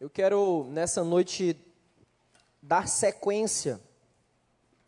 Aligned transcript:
Eu 0.00 0.08
quero 0.08 0.64
nessa 0.70 1.02
noite 1.02 1.60
dar 2.62 2.86
sequência 2.86 3.80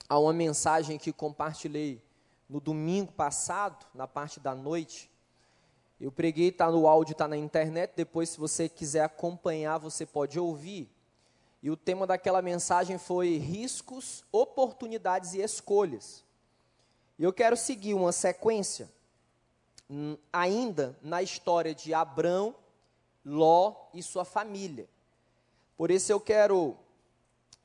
a 0.08 0.16
uma 0.16 0.32
mensagem 0.32 0.98
que 0.98 1.12
compartilhei 1.12 2.00
no 2.48 2.60
domingo 2.60 3.10
passado, 3.10 3.84
na 3.92 4.06
parte 4.06 4.38
da 4.38 4.54
noite. 4.54 5.10
Eu 6.00 6.12
preguei, 6.12 6.50
está 6.50 6.70
no 6.70 6.86
áudio, 6.86 7.10
está 7.10 7.26
na 7.26 7.36
internet. 7.36 7.92
Depois, 7.96 8.28
se 8.28 8.38
você 8.38 8.68
quiser 8.68 9.02
acompanhar, 9.02 9.78
você 9.78 10.06
pode 10.06 10.38
ouvir. 10.38 10.88
E 11.60 11.72
o 11.72 11.76
tema 11.76 12.06
daquela 12.06 12.40
mensagem 12.40 12.96
foi 12.96 13.36
riscos, 13.36 14.22
oportunidades 14.30 15.34
e 15.34 15.42
escolhas. 15.42 16.24
E 17.18 17.24
eu 17.24 17.32
quero 17.32 17.56
seguir 17.56 17.94
uma 17.94 18.12
sequência, 18.12 18.88
hum, 19.90 20.16
ainda 20.32 20.96
na 21.02 21.20
história 21.20 21.74
de 21.74 21.92
Abrão, 21.92 22.54
Ló 23.24 23.74
e 23.92 24.04
sua 24.04 24.24
família. 24.24 24.88
Por 25.80 25.90
isso 25.90 26.12
eu 26.12 26.20
quero 26.20 26.76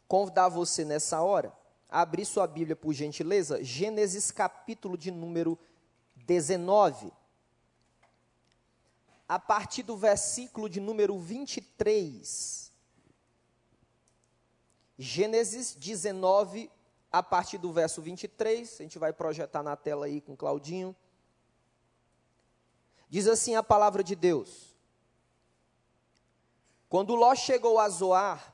convidar 0.08 0.48
você 0.48 0.86
nessa 0.86 1.22
hora 1.22 1.52
a 1.90 2.00
abrir 2.00 2.24
sua 2.24 2.48
Bíblia, 2.48 2.74
por 2.74 2.94
gentileza, 2.94 3.62
Gênesis 3.62 4.32
capítulo 4.32 4.98
de 4.98 5.12
número 5.12 5.60
19. 6.16 7.12
A 9.28 9.38
partir 9.38 9.84
do 9.84 9.98
versículo 9.98 10.70
de 10.70 10.80
número 10.80 11.20
23. 11.20 12.72
Gênesis 14.98 15.76
19, 15.76 16.72
a 17.12 17.22
partir 17.22 17.58
do 17.58 17.74
verso 17.74 18.02
23, 18.02 18.76
a 18.80 18.84
gente 18.84 18.98
vai 18.98 19.12
projetar 19.12 19.62
na 19.62 19.76
tela 19.76 20.06
aí 20.06 20.22
com 20.22 20.38
Claudinho. 20.38 20.96
Diz 23.10 23.28
assim 23.28 23.56
a 23.56 23.62
palavra 23.62 24.02
de 24.02 24.16
Deus: 24.16 24.74
quando 26.96 27.14
Ló 27.14 27.36
chegou 27.36 27.78
a 27.78 27.90
Zoar, 27.90 28.54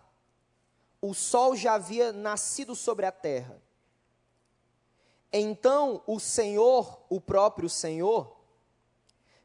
o 0.99 1.13
sol 1.13 1.55
já 1.55 1.75
havia 1.75 2.11
nascido 2.11 2.75
sobre 2.75 3.05
a 3.05 3.11
terra. 3.11 3.61
Então 5.31 6.01
o 6.07 6.19
Senhor, 6.19 7.03
o 7.07 7.21
próprio 7.21 7.69
Senhor, 7.69 8.35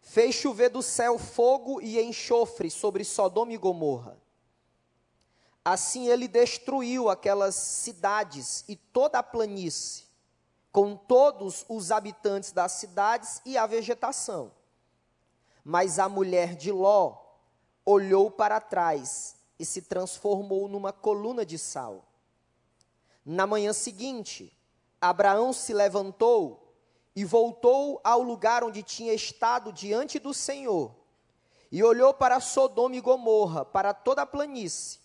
fez 0.00 0.34
chover 0.34 0.70
do 0.70 0.80
céu 0.80 1.18
fogo 1.18 1.78
e 1.82 2.00
enxofre 2.00 2.70
sobre 2.70 3.04
Sodoma 3.04 3.52
e 3.52 3.58
Gomorra. 3.58 4.16
Assim 5.62 6.08
ele 6.08 6.26
destruiu 6.26 7.10
aquelas 7.10 7.54
cidades 7.54 8.64
e 8.66 8.76
toda 8.76 9.18
a 9.18 9.22
planície, 9.22 10.06
com 10.72 10.96
todos 10.96 11.66
os 11.68 11.90
habitantes 11.90 12.50
das 12.50 12.72
cidades 12.72 13.42
e 13.44 13.58
a 13.58 13.66
vegetação. 13.66 14.50
Mas 15.62 15.98
a 15.98 16.08
mulher 16.08 16.56
de 16.56 16.72
Ló 16.72 17.25
olhou 17.86 18.28
para 18.28 18.60
trás 18.60 19.36
e 19.58 19.64
se 19.64 19.80
transformou 19.80 20.68
numa 20.68 20.92
coluna 20.92 21.46
de 21.46 21.56
sal. 21.56 22.04
Na 23.24 23.46
manhã 23.46 23.72
seguinte, 23.72 24.52
Abraão 25.00 25.52
se 25.52 25.72
levantou 25.72 26.74
e 27.14 27.24
voltou 27.24 28.00
ao 28.04 28.20
lugar 28.20 28.64
onde 28.64 28.82
tinha 28.82 29.14
estado 29.14 29.72
diante 29.72 30.18
do 30.18 30.34
Senhor, 30.34 30.94
e 31.72 31.82
olhou 31.82 32.12
para 32.12 32.40
Sodoma 32.40 32.94
e 32.94 33.00
Gomorra, 33.00 33.64
para 33.64 33.94
toda 33.94 34.22
a 34.22 34.26
planície, 34.26 35.00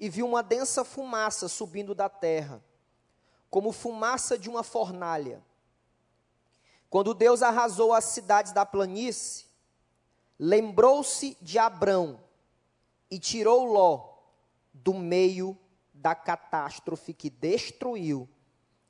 e 0.00 0.08
viu 0.08 0.26
uma 0.26 0.42
densa 0.42 0.84
fumaça 0.84 1.48
subindo 1.48 1.94
da 1.94 2.08
terra, 2.08 2.62
como 3.50 3.70
fumaça 3.70 4.38
de 4.38 4.48
uma 4.48 4.62
fornalha. 4.62 5.44
Quando 6.88 7.14
Deus 7.14 7.42
arrasou 7.42 7.92
as 7.92 8.04
cidades 8.04 8.52
da 8.52 8.64
planície, 8.64 9.46
lembrou-se 10.38 11.36
de 11.40 11.58
Abrão 11.58 12.20
e 13.10 13.18
tirou 13.18 13.64
Ló 13.64 14.12
do 14.72 14.94
meio 14.94 15.56
da 15.92 16.14
catástrofe 16.14 17.12
que 17.12 17.30
destruiu 17.30 18.28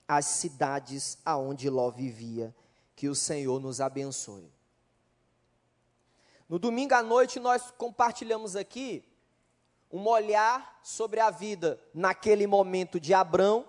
as 0.07 0.27
cidades 0.27 1.19
aonde 1.25 1.69
Ló 1.69 1.91
vivia. 1.91 2.55
Que 2.95 3.09
o 3.09 3.15
Senhor 3.15 3.61
nos 3.61 3.81
abençoe. 3.81 4.53
No 6.49 6.59
domingo 6.59 6.95
à 6.95 7.03
noite 7.03 7.41
nós 7.41 7.71
compartilhamos 7.71 8.55
aqui 8.55 9.03
um 9.91 10.07
olhar 10.07 10.81
sobre 10.83 11.21
a 11.21 11.31
vida 11.31 11.81
naquele 11.93 12.47
momento 12.47 13.01
de 13.01 13.13
Abrão, 13.13 13.69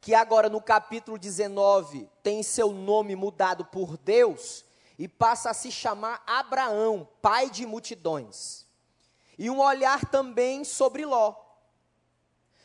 que 0.00 0.14
agora 0.14 0.48
no 0.48 0.60
capítulo 0.60 1.18
19 1.18 2.08
tem 2.22 2.42
seu 2.42 2.72
nome 2.72 3.16
mudado 3.16 3.64
por 3.64 3.96
Deus 3.96 4.64
e 5.00 5.08
passa 5.08 5.48
a 5.48 5.54
se 5.54 5.72
chamar 5.72 6.22
Abraão, 6.26 7.08
pai 7.22 7.48
de 7.48 7.64
multidões. 7.64 8.66
E 9.38 9.48
um 9.48 9.58
olhar 9.58 10.04
também 10.10 10.62
sobre 10.62 11.06
Ló. 11.06 11.34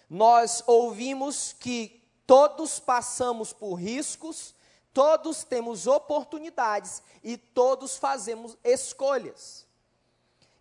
Nós 0.09 0.61
ouvimos 0.67 1.53
que 1.53 2.05
todos 2.27 2.77
passamos 2.77 3.53
por 3.53 3.75
riscos, 3.75 4.53
todos 4.93 5.45
temos 5.45 5.87
oportunidades 5.87 7.01
e 7.23 7.37
todos 7.37 7.95
fazemos 7.95 8.57
escolhas. 8.65 9.65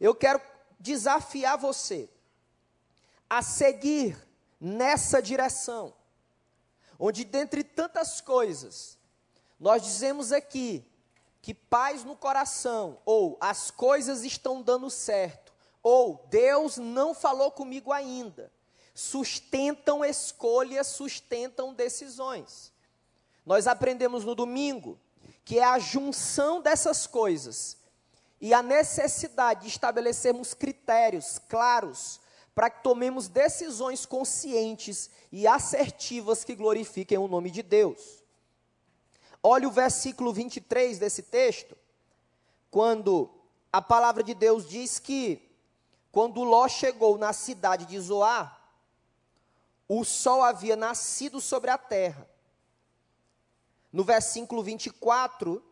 Eu 0.01 0.15
quero 0.15 0.41
desafiar 0.79 1.59
você 1.59 2.09
a 3.29 3.43
seguir 3.43 4.17
nessa 4.61 5.21
direção, 5.21 5.93
onde 7.01 7.25
dentre 7.25 7.65
tantas 7.65 8.21
coisas, 8.21 8.97
nós 9.59 9.83
dizemos 9.83 10.31
aqui 10.31 10.89
que 11.45 11.53
paz 11.53 12.05
no 12.05 12.17
coração, 12.17 12.97
ou 13.05 13.37
as 13.39 13.71
coisas 13.71 14.25
estão 14.25 14.63
dando 14.63 14.89
certo, 14.89 15.53
ou 15.83 16.27
Deus 16.31 16.79
não 16.79 17.13
falou 17.13 17.51
comigo 17.51 17.93
ainda, 17.93 18.51
sustentam 18.95 20.03
escolhas, 20.03 20.87
sustentam 20.87 21.75
decisões. 21.75 22.73
Nós 23.45 23.67
aprendemos 23.67 24.25
no 24.25 24.35
domingo 24.35 24.99
que 25.45 25.59
é 25.59 25.65
a 25.65 25.79
junção 25.79 26.63
dessas 26.63 27.07
coisas 27.07 27.77
e 28.41 28.55
a 28.55 28.63
necessidade 28.63 29.65
de 29.65 29.69
estabelecermos 29.69 30.55
critérios 30.55 31.39
claros 31.47 32.21
para 32.55 32.71
que 32.71 32.83
tomemos 32.83 33.29
decisões 33.29 34.07
conscientes 34.07 35.11
e 35.31 35.47
assertivas 35.47 36.43
que 36.43 36.55
glorifiquem 36.55 37.19
o 37.19 37.29
nome 37.29 37.51
de 37.51 37.63
Deus. 37.63 38.24
Olha 39.47 39.69
o 39.69 39.71
versículo 39.71 40.33
23 40.33 40.99
desse 40.99 41.23
texto, 41.23 41.77
quando 42.71 43.31
a 43.71 43.83
palavra 43.83 44.23
de 44.23 44.33
Deus 44.33 44.67
diz 44.67 44.99
que, 44.99 45.51
quando 46.11 46.43
Ló 46.43 46.67
chegou 46.67 47.19
na 47.19 47.35
cidade 47.35 47.85
de 47.85 48.01
Zoar, 48.01 48.59
o 49.87 50.03
sol 50.03 50.43
havia 50.43 50.77
nascido 50.77 51.43
sobre 51.43 51.71
a 51.71 51.77
terra. 51.77 52.27
No 53.93 54.03
versículo 54.03 54.63
24, 54.63 55.63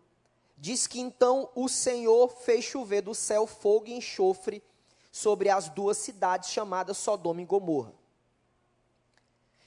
diz 0.59 0.87
que 0.87 1.01
então 1.01 1.49
o 1.55 1.67
Senhor 1.67 2.29
fez 2.29 2.67
chover 2.67 3.01
do 3.01 3.15
céu 3.15 3.47
fogo 3.47 3.87
e 3.87 3.95
enxofre 3.95 4.63
sobre 5.11 5.49
as 5.49 5.71
duas 5.71 5.97
cidades 5.97 6.51
chamadas 6.51 6.99
Sodoma 6.99 7.41
e 7.41 7.47
Gomorra. 7.47 8.02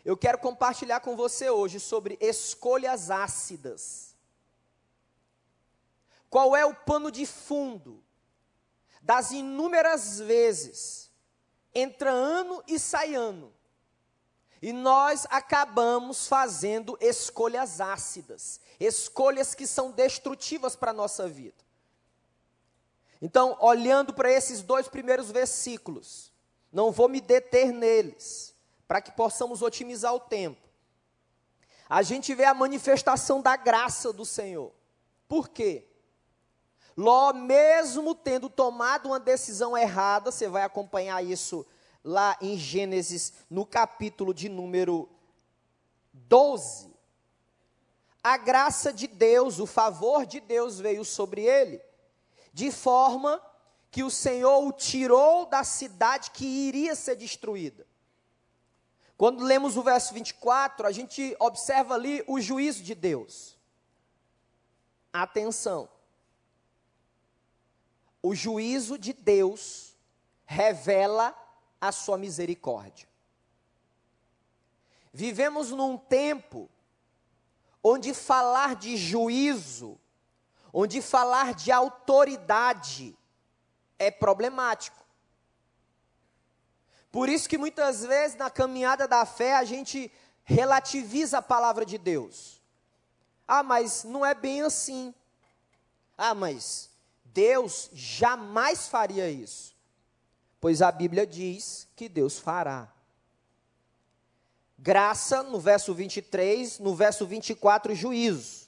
Eu 0.06 0.16
quero 0.16 0.38
compartilhar 0.38 1.00
com 1.00 1.16
você 1.16 1.50
hoje 1.50 1.80
sobre 1.80 2.18
escolhas 2.22 3.12
ácidas. 3.12 4.16
Qual 6.30 6.56
é 6.56 6.64
o 6.66 6.76
pano 6.76 7.12
de 7.12 7.26
fundo 7.26 8.04
das 9.02 9.32
inúmeras 9.32 10.20
vezes 10.20 11.12
entra 11.74 12.12
ano 12.12 12.64
e 12.68 12.80
sai 12.80 13.16
ano 13.16 13.54
e 14.62 14.74
nós 14.74 15.28
acabamos 15.30 16.28
fazendo 16.28 16.98
escolhas 17.00 17.80
ácidas, 17.80 18.60
escolhas 18.80 19.54
que 19.54 19.68
são 19.68 19.92
destrutivas 19.92 20.76
para 20.76 20.90
a 20.90 20.94
nossa 20.94 21.28
vida. 21.28 21.64
Então, 23.22 23.56
olhando 23.60 24.12
para 24.12 24.32
esses 24.32 24.64
dois 24.64 24.88
primeiros 24.88 25.30
versículos, 25.30 26.32
não 26.72 26.92
vou 26.92 27.08
me 27.08 27.22
deter 27.22 27.72
neles, 27.72 28.55
para 28.88 29.02
que 29.02 29.12
possamos 29.12 29.62
otimizar 29.62 30.14
o 30.14 30.20
tempo. 30.20 30.62
A 31.88 32.02
gente 32.02 32.34
vê 32.34 32.46
a 32.46 32.54
manifestação 32.54 33.42
da 33.42 33.56
graça 33.56 34.12
do 34.12 34.26
Senhor. 34.26 34.72
Por 35.28 35.50
quê? 35.50 35.88
Ló, 36.98 37.34
mesmo 37.34 38.16
tendo 38.16 38.50
tomado 38.50 39.08
uma 39.08 39.20
decisão 39.20 39.78
errada, 39.78 40.32
você 40.32 40.48
vai 40.48 40.64
acompanhar 40.64 41.24
isso 41.24 41.66
lá 42.04 42.38
em 42.40 42.58
Gênesis, 42.58 43.34
no 43.50 43.66
capítulo 43.66 44.34
de 44.34 44.48
número 44.48 45.10
12. 46.14 46.94
A 48.24 48.38
graça 48.38 48.94
de 48.94 49.08
Deus, 49.08 49.60
o 49.60 49.66
favor 49.66 50.26
de 50.26 50.40
Deus 50.40 50.80
veio 50.80 51.04
sobre 51.04 51.42
ele, 51.42 51.82
de 52.54 52.72
forma 52.72 53.42
que 53.92 54.04
o 54.04 54.10
Senhor 54.10 54.66
o 54.66 54.72
tirou 54.72 55.46
da 55.46 55.64
cidade 55.64 56.32
que 56.32 56.46
iria 56.46 56.96
ser 56.96 57.16
destruída. 57.16 57.86
Quando 59.18 59.44
lemos 59.44 59.78
o 59.78 59.84
verso 59.84 60.14
24, 60.14 60.86
a 60.86 60.92
gente 60.92 61.36
observa 61.40 61.94
ali 61.94 62.24
o 62.28 62.40
juízo 62.42 62.84
de 62.84 62.94
Deus. 62.94 63.58
Atenção. 65.14 65.88
O 68.22 68.36
juízo 68.36 68.98
de 68.98 69.14
Deus 69.14 69.96
revela 70.46 71.34
a 71.80 71.92
sua 71.92 72.18
misericórdia. 72.18 73.08
Vivemos 75.14 75.70
num 75.70 75.98
tempo 75.98 76.70
onde 77.82 78.14
falar 78.14 78.76
de 78.76 78.98
juízo, 78.98 79.98
onde 80.74 81.02
falar 81.02 81.54
de 81.54 81.72
autoridade 81.72 83.16
é 83.98 84.12
problemático. 84.12 85.05
Por 87.16 87.30
isso 87.30 87.48
que 87.48 87.58
muitas 87.58 88.04
vezes 88.04 88.36
na 88.36 88.50
caminhada 88.50 89.08
da 89.08 89.26
fé 89.26 89.56
a 89.56 89.64
gente 89.64 90.12
relativiza 90.44 91.38
a 91.38 91.42
palavra 91.42 91.86
de 91.86 91.98
Deus. 91.98 92.62
Ah, 93.48 93.64
mas 93.64 94.04
não 94.04 94.26
é 94.26 94.36
bem 94.36 94.64
assim. 94.64 95.16
Ah, 96.18 96.36
mas 96.36 96.90
Deus 97.24 97.90
jamais 97.94 98.90
faria 98.90 99.32
isso. 99.32 99.74
Pois 100.60 100.82
a 100.82 100.92
Bíblia 100.92 101.26
diz 101.26 101.88
que 101.96 102.10
Deus 102.10 102.38
fará. 102.38 102.92
Graça 104.78 105.42
no 105.42 105.58
verso 105.58 105.94
23, 105.94 106.80
no 106.80 106.94
verso 106.94 107.26
24, 107.26 107.96
juízo. 107.96 108.68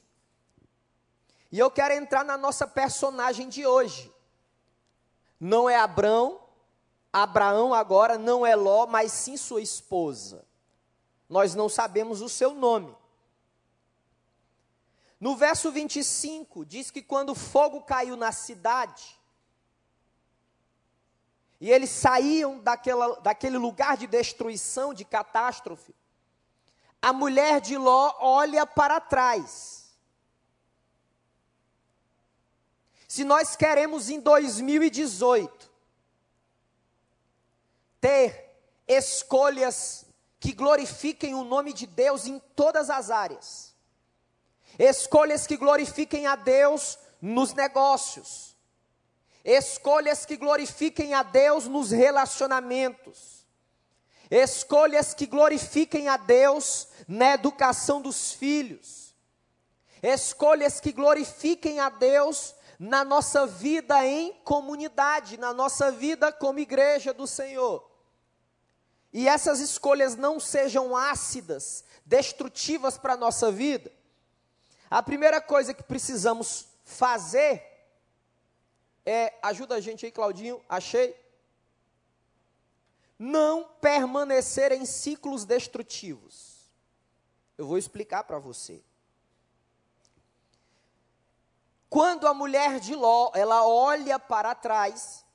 E 1.51 1.59
eu 1.59 1.69
quero 1.69 1.95
entrar 1.95 2.23
na 2.23 2.37
nossa 2.37 2.65
personagem 2.65 3.49
de 3.49 3.67
hoje. 3.67 4.09
Não 5.37 5.69
é 5.69 5.75
Abraão, 5.75 6.46
Abraão 7.11 7.73
agora 7.73 8.17
não 8.17 8.45
é 8.45 8.55
Ló, 8.55 8.85
mas 8.85 9.11
sim 9.11 9.37
sua 9.37 9.61
esposa. 9.61 10.45
Nós 11.29 11.55
não 11.55 11.67
sabemos 11.67 12.21
o 12.21 12.29
seu 12.29 12.53
nome. 12.53 12.95
No 15.19 15.35
verso 15.35 15.71
25, 15.71 16.65
diz 16.65 16.91
que 16.91 17.01
quando 17.01 17.31
o 17.31 17.35
fogo 17.35 17.81
caiu 17.81 18.15
na 18.15 18.31
cidade, 18.31 19.17
e 21.59 21.71
eles 21.71 21.89
saíam 21.89 22.59
daquela, 22.59 23.19
daquele 23.21 23.57
lugar 23.57 23.97
de 23.97 24.05
destruição, 24.05 24.93
de 24.93 25.03
catástrofe, 25.03 25.95
a 27.01 27.11
mulher 27.11 27.59
de 27.61 27.77
Ló 27.77 28.13
olha 28.19 28.65
para 28.65 28.99
trás. 28.99 29.95
Se 33.07 33.23
nós 33.23 33.55
queremos 33.55 34.09
em 34.09 34.19
2018 34.19 35.66
ter 38.07 38.55
escolhas 38.87 40.05
que 40.39 40.53
glorifiquem 40.53 41.35
o 41.35 41.43
nome 41.43 41.73
de 41.73 41.85
Deus 41.85 42.25
em 42.25 42.39
todas 42.55 42.89
as 42.89 43.11
áreas, 43.11 43.75
escolhas 44.79 45.45
que 45.45 45.57
glorifiquem 45.57 46.25
a 46.25 46.37
Deus 46.37 46.97
nos 47.21 47.53
negócios, 47.53 48.55
escolhas 49.43 50.25
que 50.25 50.37
glorifiquem 50.37 51.13
a 51.13 51.21
Deus 51.21 51.65
nos 51.65 51.91
relacionamentos, 51.91 53.45
escolhas 54.31 55.13
que 55.13 55.25
glorifiquem 55.25 56.07
a 56.07 56.15
Deus 56.15 56.87
na 57.09 57.33
educação 57.33 58.01
dos 58.01 58.31
filhos, 58.31 59.13
escolhas 60.01 60.79
que 60.79 60.93
glorifiquem 60.93 61.81
a 61.81 61.89
Deus 61.89 62.55
na 62.79 63.03
nossa 63.03 63.45
vida 63.45 64.05
em 64.05 64.31
comunidade, 64.45 65.35
na 65.35 65.51
nossa 65.51 65.91
vida 65.91 66.31
como 66.31 66.59
igreja 66.59 67.13
do 67.13 67.27
Senhor. 67.27 67.86
E 69.17 69.27
essas 69.27 69.59
escolhas 69.59 70.15
não 70.15 70.39
sejam 70.39 70.95
ácidas, 70.95 71.83
destrutivas 72.05 72.99
para 72.99 73.13
a 73.13 73.17
nossa 73.17 73.51
vida, 73.51 73.91
a 74.91 75.01
primeira 75.01 75.41
coisa 75.41 75.73
que 75.73 75.81
precisamos 75.81 76.67
fazer 76.85 77.63
é, 79.03 79.33
ajuda 79.41 79.73
a 79.73 79.79
gente 79.79 80.05
aí, 80.05 80.11
Claudinho, 80.11 80.63
achei. 80.69 81.19
Não 83.17 83.63
permanecer 83.81 84.71
em 84.71 84.85
ciclos 84.85 85.45
destrutivos. 85.45 86.69
Eu 87.57 87.65
vou 87.65 87.79
explicar 87.79 88.23
para 88.23 88.37
você. 88.37 88.83
Quando 91.89 92.27
a 92.27 92.35
mulher 92.35 92.79
de 92.79 92.93
Ló, 92.93 93.31
ela 93.33 93.67
olha 93.67 94.19
para 94.19 94.53
trás, 94.53 95.25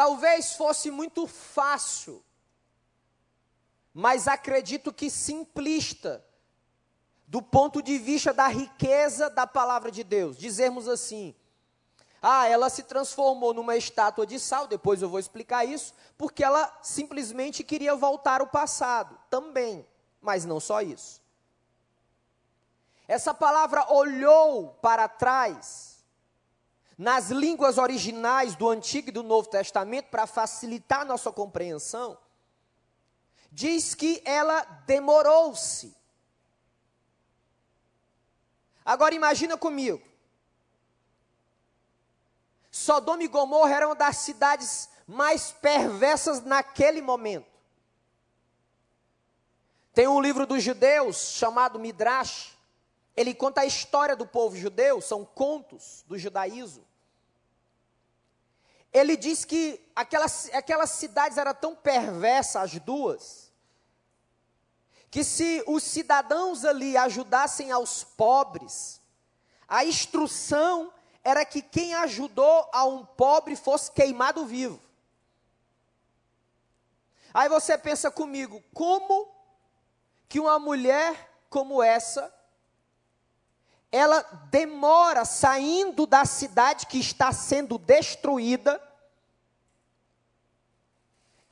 talvez 0.00 0.54
fosse 0.54 0.90
muito 0.90 1.26
fácil, 1.26 2.24
mas 3.92 4.26
acredito 4.26 4.94
que 4.94 5.10
simplista, 5.10 6.24
do 7.26 7.42
ponto 7.42 7.82
de 7.82 7.98
vista 7.98 8.32
da 8.32 8.48
riqueza 8.48 9.28
da 9.28 9.46
palavra 9.46 9.90
de 9.90 10.02
Deus. 10.02 10.38
Dizermos 10.38 10.88
assim: 10.88 11.34
ah, 12.22 12.46
ela 12.46 12.70
se 12.70 12.84
transformou 12.84 13.52
numa 13.52 13.76
estátua 13.76 14.26
de 14.26 14.40
sal, 14.40 14.66
depois 14.66 15.02
eu 15.02 15.08
vou 15.10 15.18
explicar 15.18 15.66
isso, 15.66 15.92
porque 16.16 16.42
ela 16.42 16.74
simplesmente 16.80 17.62
queria 17.62 17.94
voltar 17.94 18.40
ao 18.40 18.46
passado, 18.46 19.20
também, 19.28 19.86
mas 20.18 20.46
não 20.46 20.58
só 20.58 20.80
isso. 20.80 21.20
Essa 23.06 23.34
palavra 23.34 23.92
olhou 23.92 24.78
para 24.80 25.06
trás, 25.08 25.89
nas 27.00 27.30
línguas 27.30 27.78
originais 27.78 28.54
do 28.54 28.68
Antigo 28.68 29.08
e 29.08 29.12
do 29.12 29.22
Novo 29.22 29.48
Testamento, 29.48 30.10
para 30.10 30.26
facilitar 30.26 31.06
nossa 31.06 31.32
compreensão, 31.32 32.18
diz 33.50 33.94
que 33.94 34.20
ela 34.24 34.62
demorou-se 34.86 35.98
Agora 38.84 39.14
imagina 39.14 39.56
comigo. 39.56 40.02
Sodoma 42.72 43.22
e 43.22 43.28
Gomorra 43.28 43.72
eram 43.72 43.94
das 43.94 44.16
cidades 44.16 44.88
mais 45.06 45.52
perversas 45.52 46.42
naquele 46.42 47.00
momento. 47.00 47.46
Tem 49.94 50.08
um 50.08 50.20
livro 50.20 50.44
dos 50.44 50.62
judeus 50.62 51.32
chamado 51.32 51.78
Midrash. 51.78 52.56
Ele 53.16 53.32
conta 53.32 53.60
a 53.60 53.66
história 53.66 54.16
do 54.16 54.26
povo 54.26 54.56
judeu, 54.56 55.00
são 55.00 55.24
contos 55.24 56.04
do 56.08 56.18
judaísmo. 56.18 56.89
Ele 58.92 59.16
diz 59.16 59.44
que 59.44 59.80
aquelas, 59.94 60.50
aquelas 60.52 60.90
cidades 60.90 61.38
eram 61.38 61.54
tão 61.54 61.74
perversas, 61.74 62.62
as 62.62 62.80
duas, 62.80 63.52
que 65.10 65.24
se 65.24 65.62
os 65.66 65.82
cidadãos 65.82 66.64
ali 66.64 66.96
ajudassem 66.96 67.70
aos 67.70 68.04
pobres, 68.04 69.00
a 69.68 69.84
instrução 69.84 70.92
era 71.22 71.44
que 71.44 71.62
quem 71.62 71.94
ajudou 71.94 72.68
a 72.72 72.84
um 72.84 73.04
pobre 73.04 73.54
fosse 73.56 73.90
queimado 73.92 74.44
vivo. 74.46 74.80
Aí 77.32 77.48
você 77.48 77.78
pensa 77.78 78.10
comigo, 78.10 78.62
como 78.74 79.28
que 80.28 80.40
uma 80.40 80.58
mulher 80.58 81.28
como 81.48 81.82
essa, 81.82 82.32
ela 83.92 84.22
demora 84.50 85.24
saindo 85.24 86.06
da 86.06 86.24
cidade 86.24 86.86
que 86.86 86.98
está 86.98 87.32
sendo 87.32 87.76
destruída, 87.78 88.80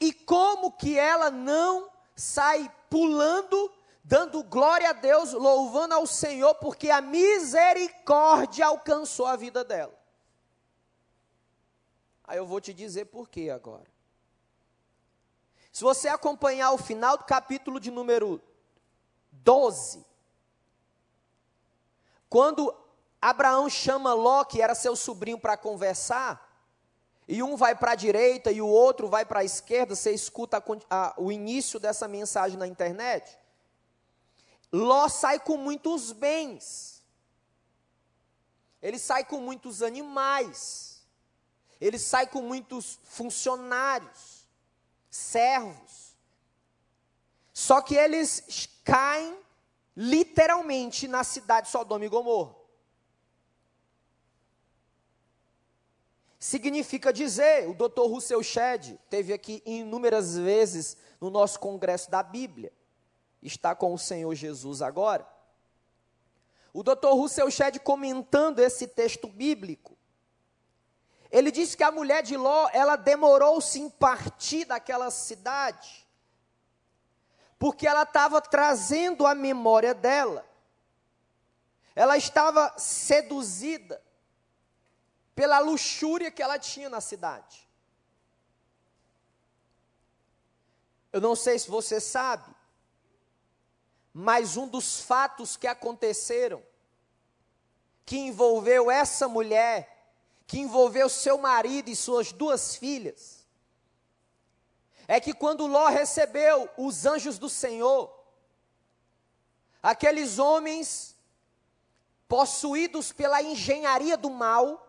e 0.00 0.12
como 0.12 0.72
que 0.72 0.96
ela 0.96 1.30
não 1.30 1.90
sai 2.14 2.72
pulando, 2.88 3.72
dando 4.04 4.42
glória 4.44 4.90
a 4.90 4.92
Deus, 4.92 5.32
louvando 5.32 5.94
ao 5.94 6.06
Senhor, 6.06 6.54
porque 6.56 6.90
a 6.90 7.00
misericórdia 7.00 8.66
alcançou 8.66 9.26
a 9.26 9.34
vida 9.34 9.64
dela. 9.64 9.98
Aí 12.24 12.38
eu 12.38 12.46
vou 12.46 12.60
te 12.60 12.72
dizer 12.72 13.06
por 13.06 13.28
quê 13.28 13.50
agora. 13.50 13.90
Se 15.72 15.82
você 15.82 16.08
acompanhar 16.08 16.72
o 16.72 16.78
final 16.78 17.16
do 17.16 17.24
capítulo 17.24 17.80
de 17.80 17.90
número 17.90 18.40
12, 19.30 20.04
quando 22.28 22.74
Abraão 23.20 23.68
chama 23.68 24.12
Ló, 24.14 24.44
que 24.44 24.62
era 24.62 24.74
seu 24.74 24.94
sobrinho, 24.94 25.38
para 25.38 25.56
conversar, 25.56 26.46
e 27.26 27.42
um 27.42 27.56
vai 27.56 27.74
para 27.74 27.92
a 27.92 27.94
direita 27.94 28.50
e 28.50 28.62
o 28.62 28.66
outro 28.66 29.06
vai 29.08 29.24
para 29.24 29.40
a 29.40 29.44
esquerda, 29.44 29.94
você 29.94 30.12
escuta 30.12 30.56
a, 30.56 30.62
a, 30.90 31.14
o 31.18 31.30
início 31.30 31.78
dessa 31.78 32.08
mensagem 32.08 32.56
na 32.56 32.66
internet. 32.66 33.38
Ló 34.72 35.08
sai 35.08 35.38
com 35.38 35.56
muitos 35.56 36.12
bens, 36.12 37.02
ele 38.80 38.98
sai 38.98 39.24
com 39.24 39.40
muitos 39.40 39.82
animais, 39.82 41.02
ele 41.80 41.98
sai 41.98 42.26
com 42.26 42.40
muitos 42.40 42.98
funcionários, 43.04 44.46
servos. 45.10 46.16
Só 47.52 47.82
que 47.82 47.94
eles 47.94 48.68
caem 48.84 49.38
literalmente 50.00 51.08
na 51.08 51.24
cidade 51.24 51.66
de 51.66 51.72
Sodoma 51.72 52.04
e 52.04 52.08
Gomorra. 52.08 52.54
Significa 56.38 57.12
dizer, 57.12 57.68
o 57.68 57.74
Dr. 57.74 58.02
Russell 58.02 58.40
Shedd 58.44 58.96
teve 59.10 59.32
aqui 59.32 59.60
inúmeras 59.66 60.38
vezes 60.38 60.96
no 61.20 61.30
nosso 61.30 61.58
congresso 61.58 62.08
da 62.12 62.22
Bíblia, 62.22 62.72
está 63.42 63.74
com 63.74 63.92
o 63.92 63.98
Senhor 63.98 64.32
Jesus 64.36 64.82
agora. 64.82 65.28
O 66.72 66.84
Dr. 66.84 67.08
Russell 67.08 67.50
Shedd 67.50 67.80
comentando 67.80 68.60
esse 68.60 68.86
texto 68.86 69.26
bíblico, 69.26 69.98
ele 71.28 71.50
diz 71.50 71.74
que 71.74 71.82
a 71.82 71.90
mulher 71.90 72.22
de 72.22 72.36
Ló, 72.36 72.68
ela 72.72 72.94
demorou-se 72.94 73.80
em 73.80 73.90
partir 73.90 74.64
daquela 74.64 75.10
cidade, 75.10 76.07
porque 77.58 77.86
ela 77.86 78.02
estava 78.02 78.40
trazendo 78.40 79.26
a 79.26 79.34
memória 79.34 79.92
dela. 79.92 80.48
Ela 81.94 82.16
estava 82.16 82.72
seduzida 82.78 84.00
pela 85.34 85.58
luxúria 85.58 86.30
que 86.30 86.42
ela 86.42 86.58
tinha 86.58 86.88
na 86.88 87.00
cidade. 87.00 87.68
Eu 91.12 91.20
não 91.20 91.34
sei 91.34 91.58
se 91.58 91.68
você 91.68 92.00
sabe, 92.00 92.54
mas 94.12 94.56
um 94.56 94.68
dos 94.68 95.00
fatos 95.00 95.56
que 95.56 95.66
aconteceram, 95.66 96.62
que 98.04 98.16
envolveu 98.16 98.90
essa 98.90 99.26
mulher, 99.26 100.12
que 100.46 100.58
envolveu 100.58 101.08
seu 101.08 101.38
marido 101.38 101.88
e 101.88 101.96
suas 101.96 102.30
duas 102.30 102.76
filhas, 102.76 103.37
é 105.08 105.18
que 105.18 105.32
quando 105.32 105.66
Ló 105.66 105.88
recebeu 105.88 106.68
os 106.76 107.06
anjos 107.06 107.38
do 107.38 107.48
Senhor, 107.48 108.14
aqueles 109.82 110.38
homens 110.38 111.16
possuídos 112.28 113.10
pela 113.10 113.40
engenharia 113.42 114.18
do 114.18 114.28
mal, 114.28 114.86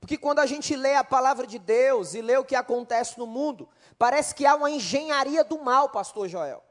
porque 0.00 0.16
quando 0.16 0.38
a 0.38 0.46
gente 0.46 0.74
lê 0.74 0.94
a 0.94 1.04
palavra 1.04 1.46
de 1.46 1.58
Deus 1.58 2.14
e 2.14 2.22
lê 2.22 2.38
o 2.38 2.44
que 2.44 2.56
acontece 2.56 3.18
no 3.18 3.26
mundo, 3.26 3.68
parece 3.98 4.34
que 4.34 4.46
há 4.46 4.54
uma 4.54 4.70
engenharia 4.70 5.44
do 5.44 5.58
mal, 5.58 5.90
pastor 5.90 6.26
Joel. 6.26 6.64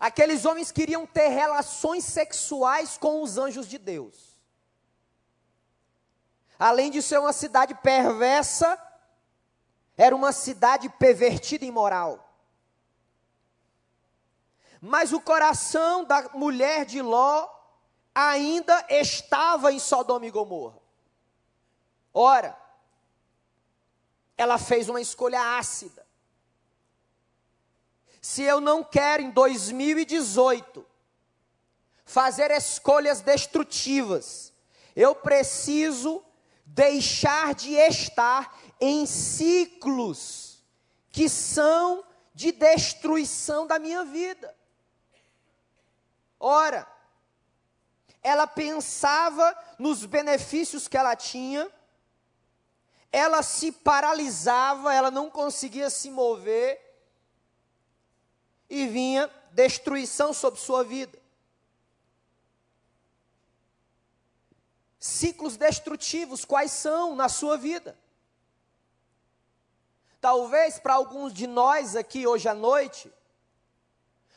Aqueles 0.00 0.46
homens 0.46 0.72
queriam 0.72 1.06
ter 1.06 1.28
relações 1.28 2.04
sexuais 2.04 2.96
com 2.96 3.22
os 3.22 3.36
anjos 3.36 3.68
de 3.68 3.76
Deus. 3.76 4.34
Além 6.58 6.90
de 6.90 7.02
ser 7.02 7.18
uma 7.18 7.32
cidade 7.34 7.74
perversa, 7.74 8.80
era 9.96 10.14
uma 10.14 10.32
cidade 10.32 10.88
pervertida 10.88 11.64
e 11.64 11.68
imoral. 11.68 12.20
Mas 14.80 15.12
o 15.12 15.20
coração 15.20 16.04
da 16.04 16.30
mulher 16.34 16.84
de 16.84 17.00
Ló 17.00 17.48
ainda 18.14 18.86
estava 18.90 19.72
em 19.72 19.78
Sodoma 19.78 20.26
e 20.26 20.30
Gomorra. 20.30 20.78
Ora, 22.12 22.56
ela 24.36 24.58
fez 24.58 24.88
uma 24.88 25.00
escolha 25.00 25.58
ácida. 25.58 26.04
Se 28.20 28.42
eu 28.42 28.60
não 28.60 28.82
quero 28.82 29.22
em 29.22 29.30
2018 29.30 30.86
fazer 32.04 32.50
escolhas 32.50 33.20
destrutivas, 33.20 34.52
eu 34.94 35.14
preciso 35.14 36.24
deixar 36.64 37.54
de 37.54 37.74
estar 37.74 38.58
em 38.80 39.06
ciclos 39.06 40.62
que 41.10 41.28
são 41.28 42.04
de 42.34 42.50
destruição 42.50 43.66
da 43.66 43.78
minha 43.78 44.04
vida. 44.04 44.54
Ora, 46.38 46.86
ela 48.22 48.46
pensava 48.46 49.56
nos 49.78 50.04
benefícios 50.04 50.88
que 50.88 50.96
ela 50.96 51.14
tinha, 51.14 51.70
ela 53.12 53.42
se 53.42 53.70
paralisava, 53.70 54.92
ela 54.92 55.10
não 55.10 55.30
conseguia 55.30 55.88
se 55.88 56.10
mover, 56.10 56.80
e 58.68 58.86
vinha 58.86 59.30
destruição 59.52 60.32
sobre 60.32 60.58
sua 60.58 60.82
vida. 60.82 61.22
Ciclos 64.98 65.56
destrutivos, 65.56 66.44
quais 66.44 66.72
são 66.72 67.14
na 67.14 67.28
sua 67.28 67.56
vida? 67.56 67.96
Talvez 70.24 70.78
para 70.78 70.94
alguns 70.94 71.34
de 71.34 71.46
nós 71.46 71.94
aqui 71.94 72.26
hoje 72.26 72.48
à 72.48 72.54
noite, 72.54 73.12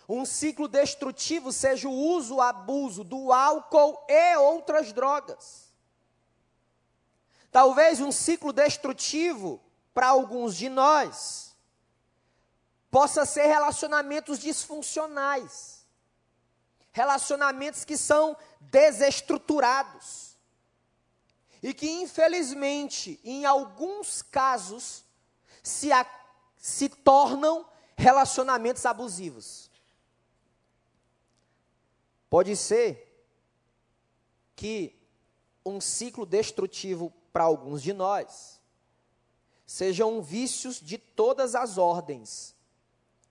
um 0.09 0.25
ciclo 0.25 0.67
destrutivo 0.67 1.53
seja 1.53 1.87
o 1.87 1.93
uso, 1.93 2.41
abuso 2.41 3.05
do 3.05 3.31
álcool 3.31 3.97
e 4.09 4.35
outras 4.35 4.91
drogas. 4.91 5.71
Talvez 7.49 8.01
um 8.01 8.11
ciclo 8.11 8.51
destrutivo 8.51 9.61
para 9.93 10.09
alguns 10.09 10.57
de 10.57 10.67
nós 10.67 11.55
possa 12.91 13.25
ser 13.25 13.47
relacionamentos 13.47 14.39
disfuncionais, 14.39 15.85
relacionamentos 16.91 17.85
que 17.85 17.95
são 17.95 18.35
desestruturados 18.59 20.35
e 21.63 21.73
que, 21.73 21.89
infelizmente, 21.89 23.21
em 23.23 23.45
alguns 23.45 24.21
casos, 24.21 25.06
se, 25.67 25.91
a, 25.91 26.05
se 26.57 26.89
tornam 26.89 27.67
relacionamentos 27.95 28.85
abusivos. 28.85 29.69
Pode 32.29 32.55
ser 32.55 33.03
que 34.55 34.95
um 35.65 35.79
ciclo 35.81 36.25
destrutivo 36.25 37.13
para 37.31 37.43
alguns 37.43 37.81
de 37.81 37.93
nós 37.93 38.59
sejam 39.65 40.21
vícios 40.21 40.79
de 40.79 40.97
todas 40.97 41.53
as 41.53 41.77
ordens, 41.77 42.55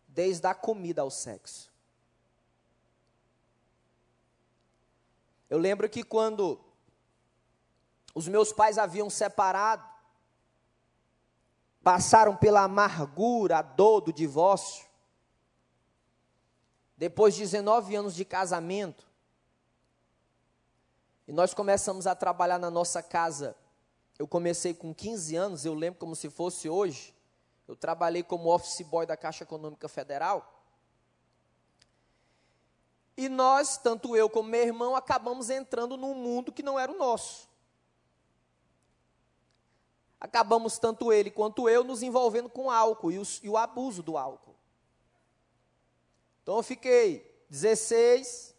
desde 0.06 0.46
a 0.46 0.54
comida 0.54 1.00
ao 1.00 1.10
sexo. 1.10 1.72
Eu 5.48 5.58
lembro 5.58 5.88
que 5.88 6.02
quando 6.02 6.60
os 8.14 8.28
meus 8.28 8.52
pais 8.52 8.76
haviam 8.76 9.08
separado, 9.08 9.95
passaram 11.86 12.34
pela 12.34 12.62
amargura, 12.62 13.58
a 13.58 13.62
dor 13.62 14.00
do 14.00 14.12
divórcio. 14.12 14.84
Depois 16.96 17.36
de 17.36 17.42
19 17.42 17.94
anos 17.94 18.16
de 18.16 18.24
casamento, 18.24 19.06
e 21.28 21.32
nós 21.32 21.54
começamos 21.54 22.04
a 22.04 22.14
trabalhar 22.16 22.58
na 22.58 22.72
nossa 22.72 23.04
casa. 23.04 23.56
Eu 24.18 24.26
comecei 24.26 24.74
com 24.74 24.92
15 24.92 25.36
anos, 25.36 25.64
eu 25.64 25.74
lembro 25.74 26.00
como 26.00 26.16
se 26.16 26.28
fosse 26.28 26.68
hoje. 26.68 27.14
Eu 27.68 27.76
trabalhei 27.76 28.24
como 28.24 28.52
office 28.52 28.84
boy 28.84 29.06
da 29.06 29.16
Caixa 29.16 29.44
Econômica 29.44 29.88
Federal. 29.88 30.60
E 33.16 33.28
nós, 33.28 33.78
tanto 33.78 34.16
eu 34.16 34.28
como 34.28 34.48
meu 34.48 34.62
irmão, 34.64 34.96
acabamos 34.96 35.50
entrando 35.50 35.96
num 35.96 36.14
mundo 36.14 36.50
que 36.50 36.64
não 36.64 36.80
era 36.80 36.90
o 36.90 36.98
nosso 36.98 37.48
acabamos 40.26 40.78
tanto 40.78 41.12
ele 41.12 41.30
quanto 41.30 41.68
eu 41.68 41.82
nos 41.82 42.02
envolvendo 42.02 42.48
com 42.48 42.70
álcool 42.70 43.12
e, 43.12 43.18
os, 43.18 43.40
e 43.42 43.48
o 43.48 43.56
abuso 43.56 44.02
do 44.02 44.18
álcool. 44.18 44.54
Então 46.42 46.56
eu 46.56 46.62
fiquei 46.62 47.44
16, 47.48 48.54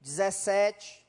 17, 0.00 1.06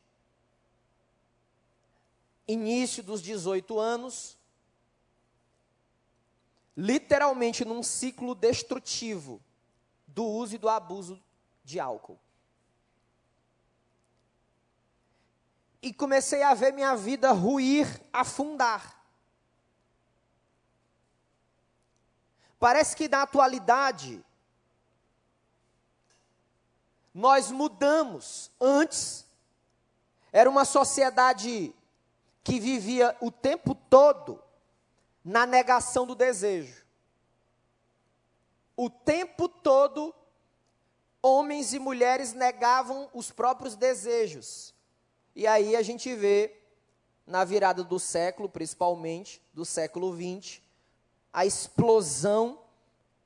início 2.47 3.03
dos 3.03 3.21
18 3.21 3.79
anos, 3.79 4.37
literalmente 6.75 7.65
num 7.65 7.83
ciclo 7.83 8.33
destrutivo 8.33 9.41
do 10.07 10.25
uso 10.25 10.55
e 10.55 10.57
do 10.57 10.69
abuso 10.69 11.21
de 11.63 11.79
álcool. 11.79 12.19
E 15.81 15.93
comecei 15.93 16.43
a 16.43 16.53
ver 16.53 16.71
minha 16.73 16.95
vida 16.95 17.31
ruir, 17.31 17.87
afundar. 18.13 19.01
Parece 22.59 22.95
que 22.95 23.09
na 23.09 23.23
atualidade, 23.23 24.23
nós 27.11 27.49
mudamos. 27.49 28.51
Antes, 28.61 29.25
era 30.31 30.49
uma 30.49 30.63
sociedade 30.63 31.73
que 32.43 32.59
vivia 32.59 33.17
o 33.19 33.31
tempo 33.31 33.73
todo 33.73 34.41
na 35.25 35.45
negação 35.45 36.05
do 36.05 36.13
desejo. 36.13 36.85
O 38.75 38.89
tempo 38.89 39.49
todo, 39.49 40.13
homens 41.21 41.73
e 41.73 41.79
mulheres 41.79 42.33
negavam 42.33 43.09
os 43.13 43.31
próprios 43.31 43.75
desejos. 43.75 44.70
E 45.35 45.47
aí 45.47 45.75
a 45.75 45.81
gente 45.81 46.13
vê, 46.15 46.55
na 47.25 47.43
virada 47.43 47.83
do 47.83 47.99
século, 47.99 48.49
principalmente 48.49 49.41
do 49.53 49.63
século 49.63 50.13
XX, 50.13 50.61
a 51.31 51.45
explosão 51.45 52.59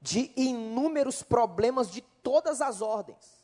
de 0.01 0.31
inúmeros 0.35 1.23
problemas 1.23 1.89
de 1.89 2.01
todas 2.01 2.61
as 2.61 2.81
ordens. 2.81 3.43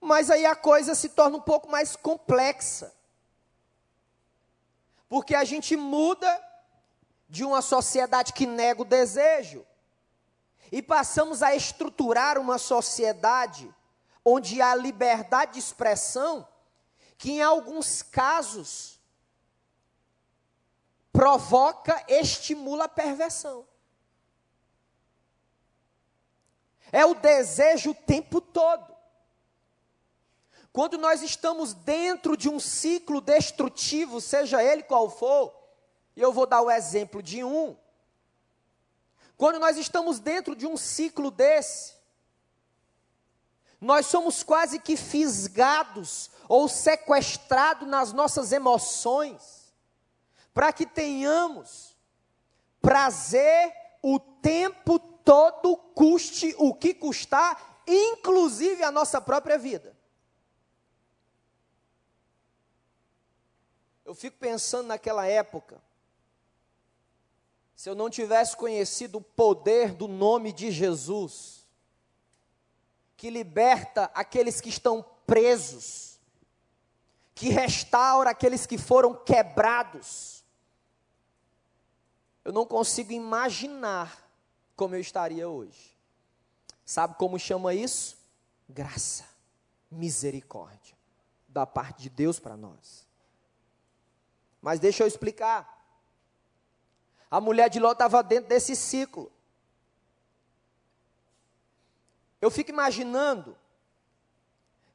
Mas 0.00 0.30
aí 0.30 0.44
a 0.46 0.56
coisa 0.56 0.94
se 0.94 1.10
torna 1.10 1.36
um 1.36 1.40
pouco 1.40 1.70
mais 1.70 1.94
complexa. 1.94 2.92
Porque 5.08 5.34
a 5.34 5.44
gente 5.44 5.76
muda 5.76 6.42
de 7.28 7.44
uma 7.44 7.62
sociedade 7.62 8.32
que 8.32 8.46
nega 8.46 8.82
o 8.82 8.86
desejo 8.86 9.64
e 10.72 10.80
passamos 10.82 11.42
a 11.42 11.54
estruturar 11.54 12.38
uma 12.38 12.58
sociedade 12.58 13.72
onde 14.24 14.60
há 14.60 14.74
liberdade 14.74 15.54
de 15.54 15.58
expressão 15.58 16.46
que 17.18 17.32
em 17.32 17.42
alguns 17.42 18.02
casos 18.02 19.00
provoca, 21.12 22.04
estimula 22.08 22.84
a 22.84 22.88
perversão. 22.88 23.66
É 26.90 27.06
o 27.06 27.14
desejo 27.14 27.90
o 27.90 27.94
tempo 27.94 28.40
todo. 28.40 28.92
Quando 30.72 30.96
nós 30.96 31.22
estamos 31.22 31.74
dentro 31.74 32.36
de 32.36 32.48
um 32.48 32.58
ciclo 32.58 33.20
destrutivo, 33.20 34.20
seja 34.20 34.64
ele 34.64 34.82
qual 34.82 35.08
for, 35.10 35.54
e 36.16 36.20
eu 36.20 36.32
vou 36.32 36.46
dar 36.46 36.62
o 36.62 36.70
exemplo 36.70 37.22
de 37.22 37.44
um. 37.44 37.76
Quando 39.36 39.58
nós 39.58 39.76
estamos 39.76 40.18
dentro 40.18 40.56
de 40.56 40.66
um 40.66 40.76
ciclo 40.76 41.30
desse, 41.30 41.94
nós 43.82 44.06
somos 44.06 44.44
quase 44.44 44.78
que 44.78 44.96
fisgados 44.96 46.30
ou 46.48 46.68
sequestrados 46.68 47.88
nas 47.88 48.12
nossas 48.12 48.52
emoções, 48.52 49.74
para 50.54 50.72
que 50.72 50.86
tenhamos 50.86 51.96
prazer 52.80 53.74
o 54.00 54.20
tempo 54.20 55.00
todo, 55.00 55.76
custe 55.76 56.54
o 56.58 56.72
que 56.72 56.94
custar, 56.94 57.82
inclusive 57.84 58.84
a 58.84 58.92
nossa 58.92 59.20
própria 59.20 59.58
vida. 59.58 59.96
Eu 64.04 64.14
fico 64.14 64.36
pensando 64.38 64.86
naquela 64.86 65.26
época, 65.26 65.82
se 67.74 67.88
eu 67.90 67.96
não 67.96 68.08
tivesse 68.08 68.56
conhecido 68.56 69.18
o 69.18 69.22
poder 69.22 69.92
do 69.92 70.06
nome 70.06 70.52
de 70.52 70.70
Jesus, 70.70 71.61
que 73.22 73.30
liberta 73.30 74.10
aqueles 74.14 74.60
que 74.60 74.68
estão 74.68 75.00
presos, 75.24 76.18
que 77.36 77.50
restaura 77.50 78.30
aqueles 78.30 78.66
que 78.66 78.76
foram 78.76 79.14
quebrados, 79.14 80.42
eu 82.44 82.52
não 82.52 82.66
consigo 82.66 83.12
imaginar 83.12 84.28
como 84.74 84.96
eu 84.96 85.00
estaria 85.00 85.48
hoje. 85.48 85.96
Sabe 86.84 87.14
como 87.14 87.38
chama 87.38 87.72
isso? 87.72 88.18
Graça, 88.68 89.24
misericórdia 89.88 90.96
da 91.46 91.64
parte 91.64 92.02
de 92.02 92.10
Deus 92.10 92.40
para 92.40 92.56
nós. 92.56 93.06
Mas 94.60 94.80
deixa 94.80 95.04
eu 95.04 95.06
explicar. 95.06 95.80
A 97.30 97.40
mulher 97.40 97.70
de 97.70 97.78
Ló 97.78 97.92
estava 97.92 98.20
dentro 98.20 98.48
desse 98.48 98.74
ciclo. 98.74 99.30
Eu 102.42 102.50
fico 102.50 102.70
imaginando 102.70 103.56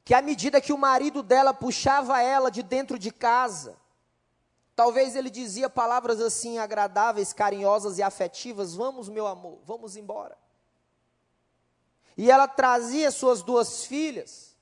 que 0.04 0.14
à 0.14 0.22
medida 0.22 0.60
que 0.60 0.74
o 0.74 0.78
marido 0.78 1.24
dela 1.24 1.54
puxava 1.54 2.22
ela 2.22 2.52
de 2.52 2.62
dentro 2.62 3.00
de 3.00 3.10
casa, 3.10 3.78
talvez 4.76 5.16
ele 5.16 5.30
dizia 5.30 5.70
palavras 5.70 6.20
assim 6.20 6.58
agradáveis, 6.58 7.32
carinhosas 7.32 7.98
e 7.98 8.04
afetivas: 8.04 8.76
Vamos, 8.76 9.08
meu 9.08 9.26
amor, 9.26 9.60
vamos 9.64 9.96
embora. 9.96 10.38
E 12.18 12.30
ela 12.30 12.50
trazia 12.50 13.12
suas 13.12 13.42
duas 13.42 13.86
filhas. 13.86 14.54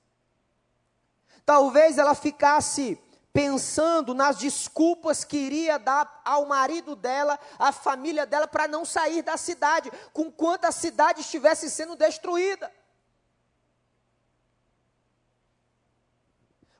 Talvez 1.43 1.97
ela 1.97 2.13
ficasse 2.13 3.01
pensando 3.35 4.13
nas 4.13 4.37
desculpas 4.37 5.25
que 5.25 5.35
iria 5.35 5.77
dar 5.77 6.21
ao 6.23 6.45
marido 6.45 6.95
dela, 6.95 7.37
à 7.59 7.73
família 7.73 8.25
dela, 8.25 8.47
para 8.47 8.65
não 8.65 8.85
sair 8.85 9.21
da 9.21 9.35
cidade, 9.35 9.91
com 10.13 10.31
quanto 10.31 10.63
a 10.63 10.71
cidade 10.71 11.19
estivesse 11.19 11.69
sendo 11.69 11.97
destruída. 11.97 12.73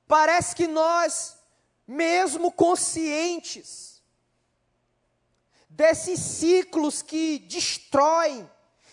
Parece 0.08 0.56
que 0.56 0.66
nós, 0.66 1.38
mesmo 1.86 2.50
conscientes 2.50 4.02
desses 5.70 6.22
ciclos 6.22 7.02
que 7.02 7.40
destroem, 7.40 8.50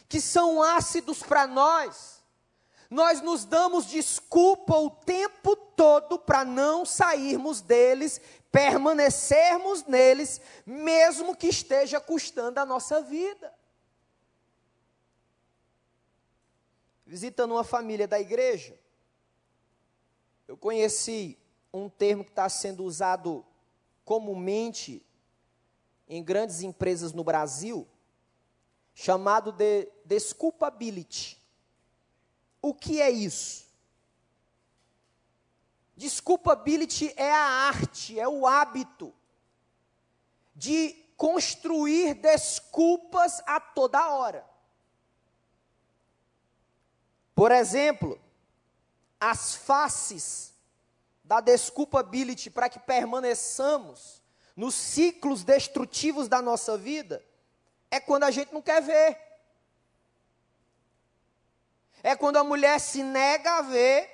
que 0.08 0.20
são 0.20 0.60
ácidos 0.60 1.22
para 1.22 1.46
nós, 1.46 2.21
nós 2.92 3.22
nos 3.22 3.46
damos 3.46 3.86
desculpa 3.86 4.76
o 4.76 4.90
tempo 4.90 5.56
todo 5.56 6.18
para 6.18 6.44
não 6.44 6.84
sairmos 6.84 7.62
deles, 7.62 8.20
permanecermos 8.50 9.84
neles, 9.84 10.42
mesmo 10.66 11.34
que 11.34 11.46
esteja 11.46 11.98
custando 11.98 12.60
a 12.60 12.66
nossa 12.66 13.00
vida. 13.00 13.50
Visitando 17.06 17.52
uma 17.52 17.64
família 17.64 18.06
da 18.06 18.20
igreja, 18.20 18.78
eu 20.46 20.58
conheci 20.58 21.38
um 21.72 21.88
termo 21.88 22.22
que 22.22 22.30
está 22.30 22.46
sendo 22.50 22.84
usado 22.84 23.42
comumente 24.04 25.02
em 26.06 26.22
grandes 26.22 26.60
empresas 26.60 27.14
no 27.14 27.24
Brasil, 27.24 27.88
chamado 28.92 29.50
de 29.50 29.88
desculpability. 30.04 31.41
O 32.62 32.72
que 32.72 33.02
é 33.02 33.10
isso? 33.10 33.66
Desculpability 35.96 37.12
é 37.16 37.30
a 37.30 37.44
arte, 37.68 38.18
é 38.18 38.26
o 38.26 38.46
hábito 38.46 39.12
de 40.54 40.94
construir 41.16 42.14
desculpas 42.14 43.42
a 43.46 43.60
toda 43.60 44.08
hora. 44.10 44.46
Por 47.34 47.50
exemplo, 47.50 48.20
as 49.18 49.54
faces 49.54 50.52
da 51.24 51.40
desculpability 51.40 52.50
para 52.50 52.68
que 52.68 52.78
permaneçamos 52.78 54.22
nos 54.54 54.74
ciclos 54.74 55.42
destrutivos 55.42 56.28
da 56.28 56.42
nossa 56.42 56.76
vida 56.76 57.24
é 57.90 57.98
quando 58.00 58.24
a 58.24 58.30
gente 58.30 58.52
não 58.52 58.62
quer 58.62 58.82
ver. 58.82 59.31
É 62.02 62.16
quando 62.16 62.36
a 62.36 62.44
mulher 62.44 62.80
se 62.80 63.02
nega 63.02 63.58
a 63.58 63.62
ver, 63.62 64.10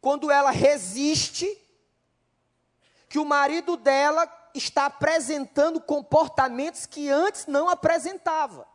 quando 0.00 0.30
ela 0.30 0.50
resiste, 0.50 1.46
que 3.08 3.18
o 3.18 3.24
marido 3.24 3.76
dela 3.76 4.26
está 4.54 4.86
apresentando 4.86 5.80
comportamentos 5.80 6.86
que 6.86 7.10
antes 7.10 7.46
não 7.46 7.68
apresentava. 7.68 8.66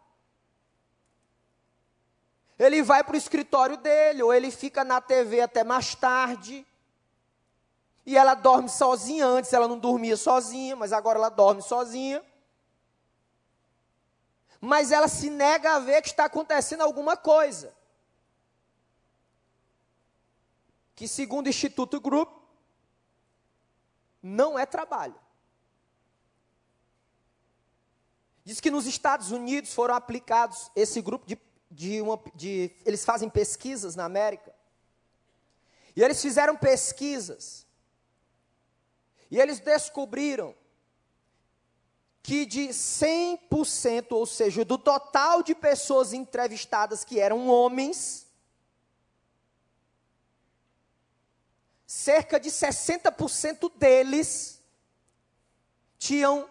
Ele 2.58 2.82
vai 2.84 3.04
para 3.04 3.16
o 3.16 3.18
escritório 3.18 3.78
dele, 3.78 4.22
ou 4.22 4.34
ele 4.34 4.52
fica 4.52 4.84
na 4.84 5.02
TV 5.02 5.42
até 5.42 5.64
mais 5.64 5.96
tarde. 5.96 6.66
E 8.06 8.18
ela 8.18 8.36
dorme 8.36 8.70
sozinha. 8.70 9.26
Antes 9.26 9.52
ela 9.54 9.68
não 9.68 9.78
dormia 9.78 10.16
sozinha, 10.16 10.76
mas 10.76 10.94
agora 10.94 11.18
ela 11.18 11.30
dorme 11.30 11.62
sozinha. 11.62 12.24
Mas 14.62 14.92
ela 14.92 15.08
se 15.08 15.30
nega 15.30 15.74
a 15.74 15.80
ver 15.80 16.02
que 16.02 16.10
está 16.10 16.26
acontecendo 16.26 16.82
alguma 16.82 17.18
coisa. 17.18 17.74
Que, 20.96 21.08
segundo 21.08 21.48
o 21.48 21.50
Instituto 21.50 22.00
Group, 22.00 22.30
não 24.22 24.58
é 24.58 24.66
trabalho. 24.66 25.16
Diz 28.46 28.60
que 28.60 28.72
nos 28.72 28.86
Estados 28.86 29.32
Unidos 29.32 29.74
foram 29.74 29.96
aplicados 29.96 30.70
esse 30.76 31.02
grupo 31.02 31.26
de, 31.26 31.38
de, 31.72 32.02
uma, 32.02 32.20
de. 32.36 32.72
Eles 32.86 33.06
fazem 33.06 33.30
pesquisas 33.30 33.96
na 33.96 34.06
América. 34.06 34.54
E 35.96 36.02
eles 36.02 36.22
fizeram 36.22 36.56
pesquisas. 36.56 37.66
E 39.32 39.40
eles 39.40 39.60
descobriram 39.60 40.56
que 42.22 42.46
de 42.46 42.70
100%, 42.70 44.12
ou 44.12 44.26
seja, 44.26 44.64
do 44.64 44.78
total 44.78 45.44
de 45.44 45.54
pessoas 45.54 46.14
entrevistadas 46.14 47.04
que 47.04 47.20
eram 47.20 47.50
homens, 47.50 48.28
cerca 51.94 52.40
de 52.40 52.50
60% 52.50 53.72
deles 53.76 54.60
tinham 56.00 56.50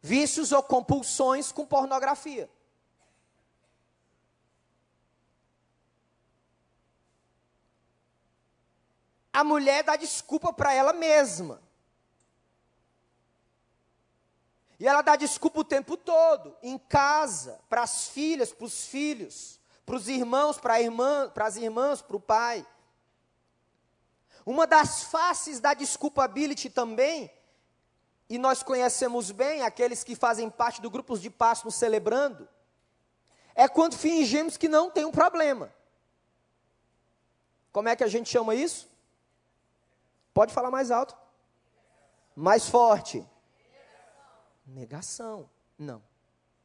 vícios 0.00 0.52
ou 0.52 0.62
compulsões 0.62 1.50
com 1.50 1.66
pornografia. 1.66 2.48
A 9.32 9.42
mulher 9.42 9.82
dá 9.82 9.96
desculpa 9.96 10.52
para 10.52 10.72
ela 10.72 10.92
mesma. 10.92 11.60
E 14.78 14.86
ela 14.86 15.02
dá 15.02 15.16
desculpa 15.16 15.58
o 15.60 15.64
tempo 15.64 15.96
todo, 15.96 16.56
em 16.62 16.78
casa, 16.78 17.60
para 17.68 17.82
as 17.82 18.06
filhas, 18.08 18.52
para 18.52 18.66
os 18.66 18.86
filhos, 18.86 19.58
para 19.84 19.96
os 19.96 20.08
irmãos, 20.08 20.56
para 20.56 20.80
irmã, 20.80 21.32
as 21.34 21.56
irmãs, 21.56 22.00
para 22.00 22.16
o 22.16 22.20
pai. 22.20 22.64
Uma 24.44 24.66
das 24.66 25.04
faces 25.04 25.60
da 25.60 25.72
desculpability 25.72 26.68
também, 26.68 27.30
e 28.28 28.38
nós 28.38 28.62
conhecemos 28.62 29.30
bem 29.30 29.62
aqueles 29.62 30.04
que 30.04 30.14
fazem 30.14 30.50
parte 30.50 30.80
do 30.80 30.90
grupos 30.90 31.20
de 31.20 31.30
paz 31.30 31.62
no 31.62 31.70
celebrando, 31.70 32.48
é 33.54 33.68
quando 33.68 33.96
fingimos 33.96 34.56
que 34.56 34.68
não 34.68 34.90
tem 34.90 35.04
um 35.04 35.12
problema. 35.12 35.72
Como 37.72 37.88
é 37.88 37.96
que 37.96 38.04
a 38.04 38.08
gente 38.08 38.28
chama 38.28 38.54
isso? 38.54 38.88
Pode 40.32 40.52
falar 40.52 40.70
mais 40.70 40.90
alto. 40.90 41.16
Mais 42.34 42.68
forte. 42.68 43.24
Negação. 44.66 45.48
Não. 45.78 46.02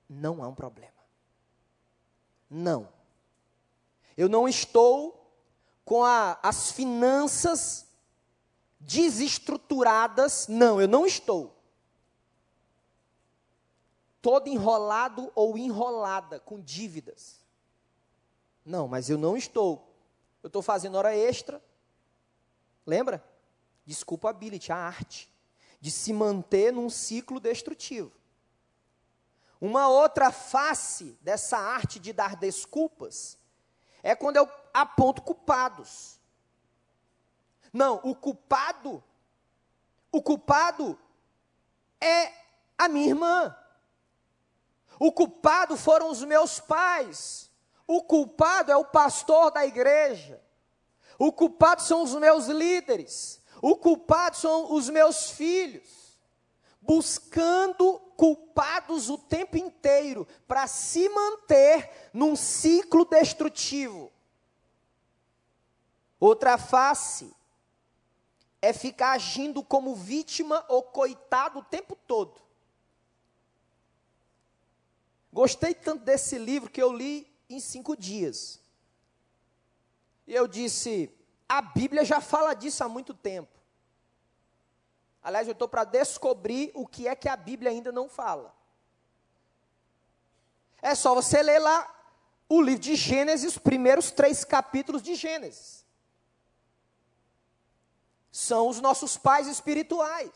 Não 0.09 0.43
há 0.43 0.47
um 0.47 0.55
problema. 0.55 0.91
Não. 2.49 2.91
Eu 4.17 4.27
não 4.27 4.47
estou 4.47 5.18
com 5.89 6.03
a, 6.03 6.37
as 6.43 6.71
finanças 6.71 7.87
desestruturadas. 8.79 10.47
Não, 10.47 10.79
eu 10.79 10.87
não 10.87 11.03
estou. 11.03 11.59
Todo 14.21 14.47
enrolado 14.47 15.31
ou 15.33 15.57
enrolada 15.57 16.39
com 16.41 16.61
dívidas. 16.61 17.39
Não, 18.63 18.87
mas 18.87 19.09
eu 19.09 19.17
não 19.17 19.35
estou. 19.35 19.91
Eu 20.43 20.47
estou 20.47 20.61
fazendo 20.61 20.93
hora 20.93 21.17
extra. 21.17 21.59
Lembra? 22.85 23.27
Desculpability, 23.83 24.71
a 24.71 24.77
arte 24.77 25.27
de 25.81 25.89
se 25.89 26.13
manter 26.13 26.71
num 26.71 26.91
ciclo 26.91 27.39
destrutivo. 27.39 28.11
Uma 29.59 29.89
outra 29.89 30.31
face 30.31 31.17
dessa 31.19 31.57
arte 31.57 31.99
de 31.99 32.13
dar 32.13 32.35
desculpas 32.35 33.39
é 34.03 34.15
quando 34.15 34.37
eu 34.37 34.47
aponto 34.73 35.21
culpados. 35.21 36.19
Não, 37.71 37.99
o 38.03 38.15
culpado, 38.15 39.03
o 40.11 40.21
culpado 40.21 40.97
é 42.01 42.31
a 42.77 42.87
minha 42.87 43.07
irmã. 43.07 43.55
O 44.99 45.11
culpado 45.11 45.77
foram 45.77 46.09
os 46.09 46.23
meus 46.23 46.59
pais. 46.59 47.49
O 47.87 48.03
culpado 48.03 48.71
é 48.71 48.75
o 48.75 48.85
pastor 48.85 49.51
da 49.51 49.65
igreja. 49.65 50.41
O 51.17 51.31
culpado 51.31 51.81
são 51.81 52.03
os 52.03 52.13
meus 52.15 52.47
líderes. 52.47 53.41
O 53.61 53.75
culpado 53.75 54.37
são 54.37 54.73
os 54.73 54.89
meus 54.89 55.31
filhos. 55.31 56.17
Buscando 56.81 57.99
culpados 58.15 59.09
o 59.09 59.17
tempo 59.17 59.57
inteiro 59.57 60.27
para 60.47 60.67
se 60.67 61.07
manter 61.09 62.09
num 62.13 62.35
ciclo 62.35 63.05
destrutivo. 63.05 64.11
Outra 66.19 66.57
face 66.57 67.33
é 68.61 68.73
ficar 68.73 69.11
agindo 69.11 69.63
como 69.63 69.95
vítima 69.95 70.65
ou 70.67 70.83
coitado 70.83 71.59
o 71.59 71.63
tempo 71.63 71.95
todo. 71.95 72.41
Gostei 75.31 75.73
tanto 75.73 76.03
desse 76.03 76.37
livro 76.37 76.69
que 76.69 76.81
eu 76.81 76.91
li 76.91 77.31
em 77.49 77.59
cinco 77.59 77.95
dias. 77.95 78.59
E 80.27 80.33
eu 80.35 80.47
disse: 80.47 81.09
a 81.47 81.61
Bíblia 81.61 82.03
já 82.03 82.19
fala 82.19 82.53
disso 82.53 82.83
há 82.83 82.89
muito 82.89 83.13
tempo. 83.13 83.57
Aliás, 85.23 85.47
eu 85.47 85.53
estou 85.53 85.67
para 85.67 85.83
descobrir 85.83 86.71
o 86.73 86.87
que 86.87 87.07
é 87.07 87.15
que 87.15 87.29
a 87.29 87.35
Bíblia 87.35 87.71
ainda 87.71 87.91
não 87.91 88.09
fala. 88.09 88.53
É 90.81 90.95
só 90.95 91.13
você 91.13 91.41
ler 91.43 91.59
lá 91.59 91.95
o 92.47 92.61
livro 92.61 92.81
de 92.81 92.95
Gênesis, 92.95 93.51
os 93.51 93.57
primeiros 93.57 94.11
três 94.11 94.43
capítulos 94.43 95.01
de 95.01 95.15
Gênesis. 95.15 95.78
São 98.39 98.69
os 98.69 98.79
nossos 98.79 99.17
pais 99.17 99.47
espirituais. 99.47 100.31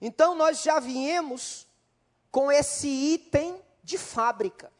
Então 0.00 0.34
nós 0.34 0.60
já 0.60 0.80
viemos 0.80 1.68
com 2.32 2.50
esse 2.50 2.88
item 2.88 3.62
de 3.84 3.96
fábrica 3.96 4.72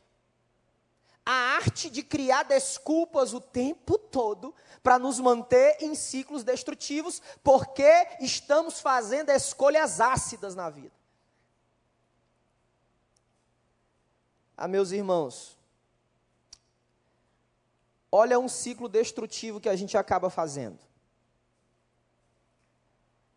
a 1.24 1.32
arte 1.54 1.88
de 1.88 2.02
criar 2.02 2.42
desculpas 2.42 3.32
o 3.32 3.40
tempo 3.40 3.96
todo 3.96 4.52
para 4.82 4.98
nos 4.98 5.20
manter 5.20 5.76
em 5.80 5.94
ciclos 5.94 6.42
destrutivos, 6.42 7.22
porque 7.44 8.08
estamos 8.18 8.80
fazendo 8.80 9.30
escolhas 9.30 10.00
ácidas 10.00 10.56
na 10.56 10.68
vida. 10.68 10.96
Ah, 14.56 14.66
meus 14.66 14.90
irmãos, 14.90 15.56
olha 18.10 18.36
um 18.40 18.48
ciclo 18.48 18.88
destrutivo 18.88 19.60
que 19.60 19.68
a 19.68 19.76
gente 19.76 19.96
acaba 19.96 20.28
fazendo. 20.28 20.89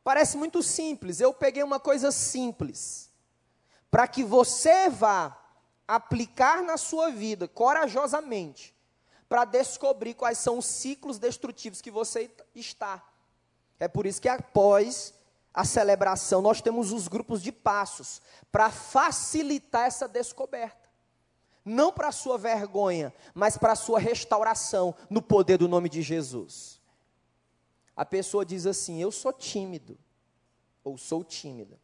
Parece 0.04 0.38
muito 0.38 0.62
simples, 0.62 1.20
eu 1.20 1.34
peguei 1.34 1.64
uma 1.64 1.80
coisa 1.80 2.12
simples, 2.12 3.10
para 3.90 4.08
que 4.08 4.24
você 4.24 4.90
vá 4.90 5.40
aplicar 5.88 6.62
na 6.62 6.78
sua 6.78 7.10
vida 7.10 7.48
corajosamente 7.48 8.74
para 9.34 9.46
descobrir 9.46 10.14
quais 10.14 10.38
são 10.38 10.60
os 10.60 10.66
ciclos 10.68 11.18
destrutivos 11.18 11.82
que 11.82 11.90
você 11.90 12.30
está. 12.54 13.04
É 13.80 13.88
por 13.88 14.06
isso 14.06 14.22
que 14.22 14.30
após 14.30 15.12
a 15.52 15.66
celebração 15.66 16.40
nós 16.40 16.62
temos 16.62 16.92
os 16.92 17.08
grupos 17.08 17.42
de 17.42 17.52
passos 17.52 18.22
para 18.52 18.70
facilitar 18.70 19.88
essa 19.88 20.08
descoberta. 20.08 20.88
Não 21.66 21.92
para 21.92 22.12
sua 22.12 22.38
vergonha, 22.38 23.12
mas 23.34 23.58
para 23.58 23.74
sua 23.74 23.98
restauração 23.98 24.94
no 25.10 25.20
poder 25.20 25.58
do 25.58 25.68
nome 25.68 25.90
de 25.90 26.04
Jesus. 26.04 26.80
A 27.96 28.06
pessoa 28.06 28.46
diz 28.46 28.66
assim: 28.66 29.02
Eu 29.02 29.12
sou 29.12 29.32
tímido, 29.32 29.98
ou 30.84 30.98
sou 30.98 31.24
tímida. 31.24 31.80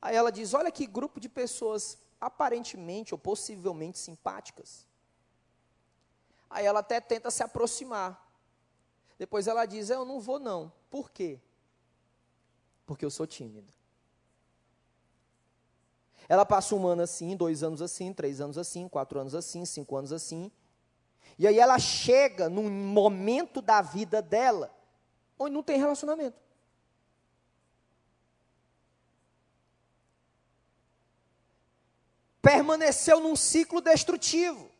Aí 0.00 0.14
ela 0.14 0.30
diz: 0.30 0.52
Olha 0.52 0.70
que 0.70 0.86
grupo 0.86 1.18
de 1.18 1.28
pessoas 1.28 1.98
aparentemente 2.20 3.14
ou 3.14 3.18
possivelmente 3.18 3.98
simpáticas. 3.98 4.86
Aí 6.48 6.66
ela 6.66 6.80
até 6.80 7.00
tenta 7.00 7.30
se 7.30 7.42
aproximar. 7.42 8.20
Depois 9.18 9.46
ela 9.46 9.64
diz: 9.64 9.90
Eu 9.90 10.04
não 10.04 10.20
vou, 10.20 10.38
não. 10.38 10.72
Por 10.90 11.10
quê? 11.10 11.40
Porque 12.84 13.04
eu 13.04 13.10
sou 13.10 13.26
tímida. 13.26 13.72
Ela 16.28 16.44
passa 16.44 16.74
um 16.74 16.86
ano 16.86 17.02
assim, 17.02 17.36
dois 17.36 17.62
anos 17.62 17.82
assim, 17.82 18.12
três 18.12 18.40
anos 18.40 18.56
assim, 18.56 18.88
quatro 18.88 19.18
anos 19.18 19.34
assim, 19.34 19.64
cinco 19.64 19.96
anos 19.96 20.12
assim. 20.12 20.50
E 21.38 21.46
aí 21.46 21.58
ela 21.58 21.78
chega 21.78 22.48
num 22.48 22.70
momento 22.70 23.60
da 23.60 23.82
vida 23.82 24.22
dela 24.22 24.74
onde 25.38 25.54
não 25.54 25.62
tem 25.62 25.78
relacionamento. 25.78 26.44
permaneceu 32.44 33.20
num 33.20 33.34
ciclo 33.34 33.80
destrutivo. 33.80 34.70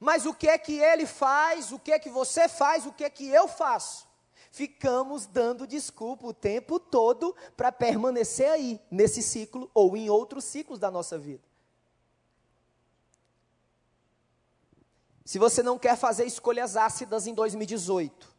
Mas 0.00 0.24
o 0.24 0.32
que 0.32 0.48
é 0.48 0.56
que 0.56 0.78
ele 0.78 1.04
faz, 1.04 1.72
o 1.72 1.78
que 1.78 1.92
é 1.92 1.98
que 1.98 2.08
você 2.08 2.48
faz, 2.48 2.86
o 2.86 2.92
que 2.92 3.04
é 3.04 3.10
que 3.10 3.28
eu 3.28 3.46
faço? 3.46 4.06
Ficamos 4.50 5.26
dando 5.26 5.66
desculpa 5.66 6.26
o 6.26 6.32
tempo 6.32 6.80
todo 6.80 7.36
para 7.54 7.70
permanecer 7.70 8.50
aí, 8.50 8.80
nesse 8.90 9.22
ciclo 9.22 9.70
ou 9.74 9.94
em 9.94 10.08
outros 10.08 10.44
ciclos 10.44 10.78
da 10.78 10.90
nossa 10.90 11.18
vida. 11.18 11.42
Se 15.26 15.38
você 15.38 15.62
não 15.62 15.78
quer 15.78 15.98
fazer 15.98 16.24
escolhas 16.24 16.74
ácidas 16.74 17.26
em 17.26 17.34
2018, 17.34 18.34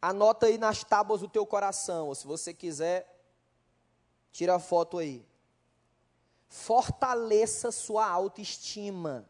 anota 0.00 0.46
aí 0.46 0.56
nas 0.56 0.82
tábuas 0.82 1.20
do 1.20 1.28
teu 1.28 1.44
coração, 1.44 2.06
ou 2.06 2.14
se 2.14 2.26
você 2.26 2.54
quiser, 2.54 3.06
tira 4.30 4.54
a 4.54 4.58
foto 4.58 4.96
aí 4.96 5.26
fortaleça 6.52 7.72
sua 7.72 8.06
autoestima. 8.06 9.26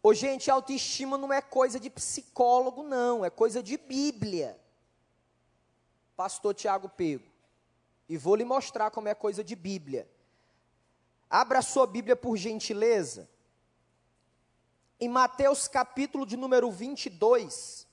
Ô, 0.00 0.14
gente, 0.14 0.48
autoestima 0.48 1.18
não 1.18 1.32
é 1.32 1.42
coisa 1.42 1.80
de 1.80 1.90
psicólogo, 1.90 2.84
não, 2.84 3.24
é 3.24 3.28
coisa 3.28 3.60
de 3.64 3.76
Bíblia. 3.76 4.58
Pastor 6.16 6.54
Tiago 6.54 6.88
Pego. 6.88 7.28
E 8.08 8.16
vou 8.16 8.36
lhe 8.36 8.44
mostrar 8.44 8.92
como 8.92 9.08
é 9.08 9.14
coisa 9.14 9.42
de 9.42 9.56
Bíblia. 9.56 10.08
Abra 11.30 11.62
sua 11.62 11.86
Bíblia 11.86 12.16
por 12.16 12.36
gentileza. 12.36 13.30
Em 14.98 15.08
Mateus 15.08 15.68
capítulo 15.68 16.26
de 16.26 16.36
número 16.36 16.70
22, 16.72 17.86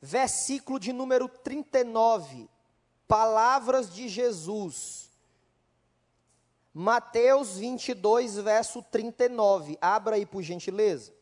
versículo 0.00 0.78
de 0.78 0.92
número 0.92 1.28
39 1.28 2.48
palavras 3.12 3.92
de 3.92 4.08
Jesus. 4.08 5.10
Mateus 6.72 7.58
22, 7.58 8.36
verso 8.36 8.82
39. 8.82 9.76
Abra 9.80 10.16
aí, 10.16 10.24
por 10.24 10.42
gentileza. 10.42 11.12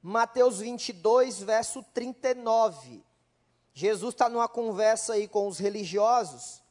Mateus 0.00 0.60
22, 0.60 1.42
verso 1.42 1.82
39. 1.92 3.09
Jesus 3.72 4.14
está 4.14 4.28
numa 4.28 4.48
conversa 4.48 5.14
aí 5.14 5.28
com 5.28 5.46
os 5.46 5.58
religiosos, 5.58 6.62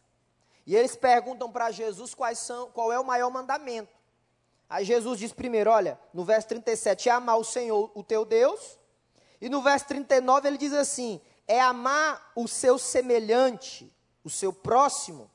e 0.66 0.76
eles 0.76 0.96
perguntam 0.96 1.52
para 1.52 1.72
Jesus 1.72 2.14
quais 2.14 2.38
são, 2.40 2.70
qual 2.72 2.92
é 2.92 3.00
o 3.00 3.06
maior 3.06 3.32
mandamento. 3.32 3.98
Aí 4.70 4.86
Jesus 4.86 5.18
diz 5.18 5.34
primeiro, 5.34 5.72
olha, 5.72 6.00
no 6.14 6.24
verso 6.24 6.48
37, 6.50 7.10
é 7.10 7.12
amar 7.12 7.40
o 7.40 7.44
Senhor, 7.44 7.92
o 7.96 8.04
teu 8.04 8.24
Deus. 8.24 8.78
E 9.42 9.50
no 9.50 9.62
verso 9.62 9.88
39 9.88 10.48
ele 10.48 10.58
diz 10.58 10.74
assim: 10.74 11.20
é 11.48 11.60
amar 11.60 12.32
o 12.36 12.48
seu 12.48 12.78
semelhante, 12.78 13.92
o 14.24 14.30
seu 14.30 14.54
próximo, 14.54 15.32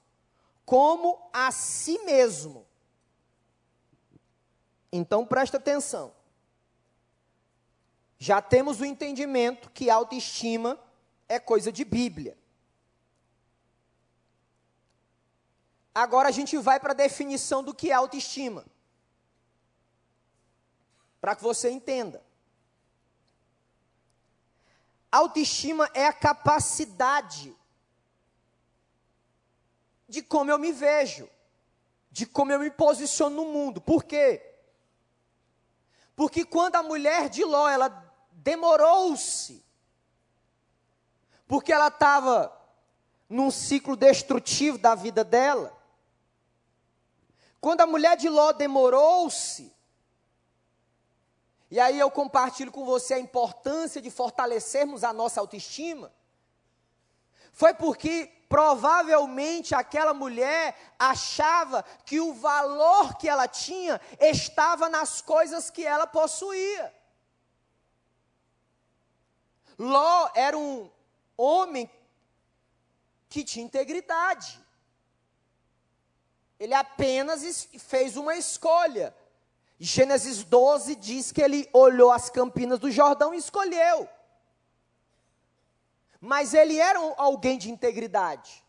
como 0.65 1.19
a 1.33 1.51
si 1.51 1.99
mesmo. 2.05 2.65
Então 4.93 5.27
presta 5.27 5.57
atenção. 5.57 6.13
Já 8.17 8.41
temos 8.41 8.81
o 8.81 8.85
entendimento 8.85 9.69
que 9.71 9.91
autoestima 9.91 10.79
é 11.29 11.39
coisa 11.39 11.73
de 11.73 11.85
Bíblia. 11.85 12.37
Agora 15.95 16.29
a 16.29 16.33
gente 16.33 16.57
vai 16.59 16.81
para 16.81 16.93
a 16.93 16.97
definição 16.97 17.63
do 17.63 17.75
que 17.75 17.91
é 17.91 17.95
autoestima. 17.95 18.65
Para 21.21 21.37
que 21.37 21.43
você 21.43 21.71
entenda. 21.71 22.23
Autoestima 25.11 25.89
é 25.95 26.07
a 26.07 26.13
capacidade 26.13 27.55
de 30.09 30.23
como 30.23 30.51
eu 30.51 30.59
me 30.59 30.73
vejo, 30.73 31.31
de 32.11 32.27
como 32.27 32.53
eu 32.53 32.59
me 32.59 32.71
posiciono 32.71 33.37
no 33.37 33.45
mundo. 33.47 33.81
Por 33.81 34.05
quê? 34.05 34.55
Porque 36.17 36.45
quando 36.45 36.77
a 36.77 36.83
mulher 36.83 37.29
de 37.29 37.45
Ló, 37.45 37.69
ela 37.69 37.89
demorou-se, 38.33 39.65
porque 41.47 41.73
ela 41.73 41.89
estava 41.89 42.53
num 43.29 43.51
ciclo 43.51 43.97
destrutivo 43.97 44.79
da 44.79 44.95
vida 44.95 45.25
dela, 45.25 45.73
quando 47.61 47.81
a 47.81 47.87
mulher 47.87 48.17
de 48.17 48.29
Ló 48.29 48.53
demorou-se, 48.53 49.75
e 51.71 51.81
aí 51.81 51.99
eu 51.99 52.11
compartilho 52.11 52.71
com 52.71 52.85
você 52.85 53.15
a 53.15 53.19
importância 53.19 54.01
de 54.01 54.11
fortalecermos 54.11 55.03
a 55.03 55.13
nossa 55.13 55.41
autoestima, 55.41 56.13
foi 57.53 57.73
porque 57.73 58.31
provavelmente 58.49 59.75
aquela 59.75 60.13
mulher 60.13 60.77
achava 60.99 61.83
que 62.05 62.21
o 62.21 62.35
valor 62.35 63.17
que 63.17 63.29
ela 63.29 63.49
tinha 63.49 64.01
estava 64.21 64.89
nas 64.89 65.21
coisas 65.21 65.71
que 65.71 65.85
ela 65.85 66.07
possuía. 66.07 66.95
Ló 69.79 70.31
era 70.35 70.57
um 70.57 70.91
homem 71.37 71.91
que 73.29 73.45
tinha 73.45 73.65
integridade. 73.65 74.61
Ele 76.59 76.75
apenas 76.75 77.69
fez 77.79 78.17
uma 78.17 78.37
escolha. 78.37 79.15
Gênesis 79.79 80.45
12 80.45 80.95
diz 80.97 81.33
que 81.33 81.43
ele 81.43 81.69
olhou 81.73 82.13
as 82.13 82.31
campinas 82.31 82.79
do 82.79 82.91
Jordão 82.91 83.35
e 83.35 83.39
escolheu. 83.39 84.09
Mas 86.21 86.55
ele 86.55 86.79
era 86.79 86.99
alguém 87.17 87.59
de 87.59 87.71
integridade. 87.71 88.65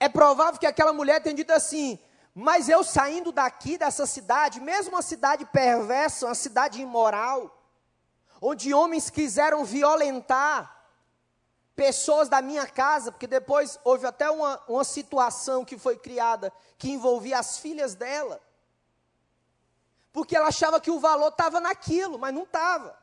É 0.00 0.08
provável 0.08 0.60
que 0.60 0.66
aquela 0.66 0.92
mulher 0.92 1.20
tenha 1.20 1.34
dito 1.34 1.52
assim: 1.52 1.98
mas 2.34 2.68
eu 2.68 2.84
saindo 2.84 3.32
daqui 3.32 3.76
dessa 3.76 4.06
cidade, 4.06 4.60
mesmo 4.60 4.94
uma 4.94 5.02
cidade 5.02 5.44
perversa, 5.44 6.26
uma 6.26 6.36
cidade 6.36 6.80
imoral, 6.80 7.57
onde 8.40 8.72
homens 8.72 9.10
quiseram 9.10 9.64
violentar 9.64 10.76
pessoas 11.74 12.28
da 12.28 12.42
minha 12.42 12.66
casa, 12.66 13.12
porque 13.12 13.26
depois 13.26 13.78
houve 13.84 14.04
até 14.06 14.28
uma, 14.30 14.60
uma 14.68 14.82
situação 14.82 15.64
que 15.64 15.78
foi 15.78 15.96
criada 15.96 16.52
que 16.76 16.90
envolvia 16.90 17.38
as 17.38 17.58
filhas 17.58 17.94
dela, 17.94 18.40
porque 20.12 20.36
ela 20.36 20.48
achava 20.48 20.80
que 20.80 20.90
o 20.90 20.98
valor 20.98 21.28
estava 21.28 21.60
naquilo, 21.60 22.18
mas 22.18 22.34
não 22.34 22.42
estava. 22.42 22.98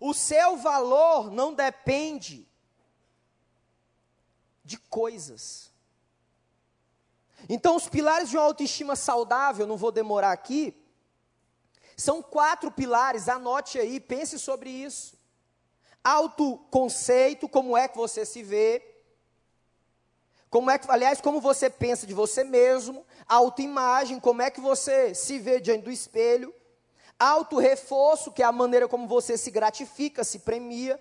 O 0.00 0.14
seu 0.14 0.56
valor 0.56 1.30
não 1.30 1.52
depende 1.52 2.48
de 4.64 4.78
coisas. 4.78 5.70
Então, 7.48 7.76
os 7.76 7.88
pilares 7.88 8.30
de 8.30 8.36
uma 8.36 8.46
autoestima 8.46 8.96
saudável, 8.96 9.66
não 9.66 9.76
vou 9.76 9.92
demorar 9.92 10.32
aqui, 10.32 10.81
são 11.96 12.22
quatro 12.22 12.70
pilares, 12.70 13.28
anote 13.28 13.78
aí, 13.78 14.00
pense 14.00 14.38
sobre 14.38 14.70
isso. 14.70 15.16
Autoconceito, 16.02 17.48
como 17.48 17.76
é 17.76 17.86
que 17.86 17.96
você 17.96 18.24
se 18.24 18.42
vê. 18.42 18.82
Como 20.50 20.70
é 20.70 20.78
que, 20.78 20.90
aliás, 20.90 21.20
como 21.20 21.40
você 21.40 21.70
pensa 21.70 22.06
de 22.06 22.12
você 22.12 22.44
mesmo. 22.44 23.06
Autoimagem, 23.26 24.18
como 24.18 24.42
é 24.42 24.50
que 24.50 24.60
você 24.60 25.14
se 25.14 25.38
vê 25.38 25.60
diante 25.60 25.84
do 25.84 25.90
espelho. 25.90 26.54
Auto-reforço, 27.18 28.32
que 28.32 28.42
é 28.42 28.46
a 28.46 28.52
maneira 28.52 28.88
como 28.88 29.06
você 29.06 29.38
se 29.38 29.50
gratifica, 29.50 30.24
se 30.24 30.40
premia. 30.40 30.98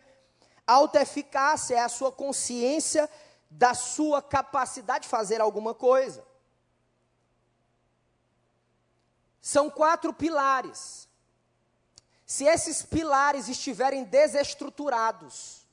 Autoeficácia 0.67 1.75
é 1.75 1.79
a 1.79 1.89
sua 1.89 2.11
consciência 2.11 3.09
da 3.49 3.73
sua 3.73 4.21
capacidade 4.21 5.03
de 5.03 5.09
fazer 5.09 5.41
alguma 5.41 5.73
coisa. 5.73 6.23
São 9.41 9.69
quatro 9.69 10.13
pilares. 10.13 11.09
Se 12.25 12.45
esses 12.45 12.83
pilares 12.83 13.49
estiverem 13.49 14.03
desestruturados, 14.03 15.65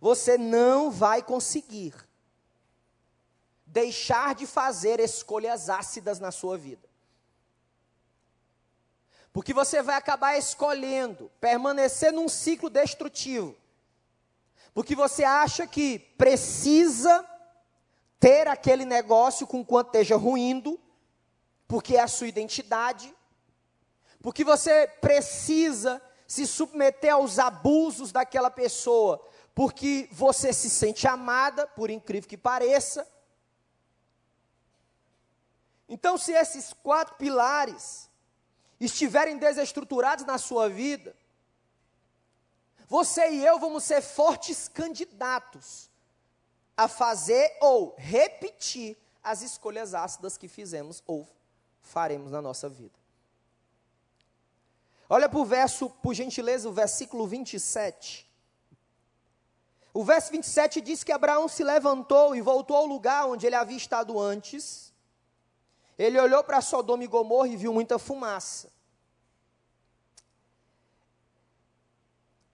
você 0.00 0.38
não 0.38 0.90
vai 0.90 1.22
conseguir 1.22 1.94
deixar 3.66 4.34
de 4.34 4.46
fazer 4.46 5.00
escolhas 5.00 5.68
ácidas 5.68 6.18
na 6.18 6.30
sua 6.30 6.56
vida. 6.56 6.88
Porque 9.32 9.52
você 9.52 9.82
vai 9.82 9.96
acabar 9.96 10.38
escolhendo 10.38 11.30
permanecer 11.38 12.10
num 12.10 12.26
ciclo 12.28 12.70
destrutivo. 12.70 13.54
Porque 14.72 14.94
você 14.96 15.24
acha 15.24 15.66
que 15.66 15.98
precisa 15.98 17.24
ter 18.18 18.48
aquele 18.48 18.86
negócio 18.86 19.46
com 19.46 19.62
quanto 19.64 19.88
esteja 19.88 20.16
ruindo, 20.16 20.80
porque 21.68 21.96
é 21.96 22.00
a 22.00 22.08
sua 22.08 22.28
identidade, 22.28 23.14
porque 24.22 24.44
você 24.44 24.86
precisa 25.00 26.00
se 26.26 26.46
submeter 26.46 27.14
aos 27.14 27.38
abusos 27.38 28.12
daquela 28.12 28.50
pessoa, 28.50 29.24
porque 29.54 30.08
você 30.12 30.52
se 30.52 30.68
sente 30.68 31.06
amada, 31.06 31.66
por 31.66 31.90
incrível 31.90 32.28
que 32.28 32.36
pareça. 32.36 33.06
Então, 35.88 36.18
se 36.18 36.32
esses 36.32 36.72
quatro 36.72 37.14
pilares 37.14 38.10
estiverem 38.80 39.38
desestruturados 39.38 40.24
na 40.24 40.38
sua 40.38 40.68
vida, 40.68 41.16
você 42.88 43.30
e 43.30 43.44
eu 43.44 43.58
vamos 43.58 43.84
ser 43.84 44.00
fortes 44.00 44.68
candidatos 44.68 45.90
a 46.76 46.86
fazer 46.86 47.56
ou 47.60 47.94
repetir 47.96 48.96
as 49.22 49.42
escolhas 49.42 49.94
ácidas 49.94 50.36
que 50.36 50.46
fizemos 50.46 51.02
ou 51.06 51.26
faremos 51.86 52.32
na 52.32 52.42
nossa 52.42 52.68
vida. 52.68 52.98
Olha 55.08 55.28
para 55.28 55.38
o 55.38 55.44
verso, 55.44 55.88
por 55.88 56.14
gentileza, 56.14 56.68
o 56.68 56.72
versículo 56.72 57.26
27. 57.26 58.28
O 59.94 60.04
verso 60.04 60.32
27 60.32 60.80
diz 60.80 61.04
que 61.04 61.12
Abraão 61.12 61.48
se 61.48 61.62
levantou 61.62 62.34
e 62.34 62.40
voltou 62.40 62.76
ao 62.76 62.86
lugar 62.86 63.26
onde 63.26 63.46
ele 63.46 63.54
havia 63.54 63.76
estado 63.76 64.18
antes. 64.18 64.92
Ele 65.96 66.20
olhou 66.20 66.42
para 66.44 66.60
Sodoma 66.60 67.04
e 67.04 67.06
Gomorra 67.06 67.48
e 67.48 67.56
viu 67.56 67.72
muita 67.72 67.98
fumaça. 67.98 68.70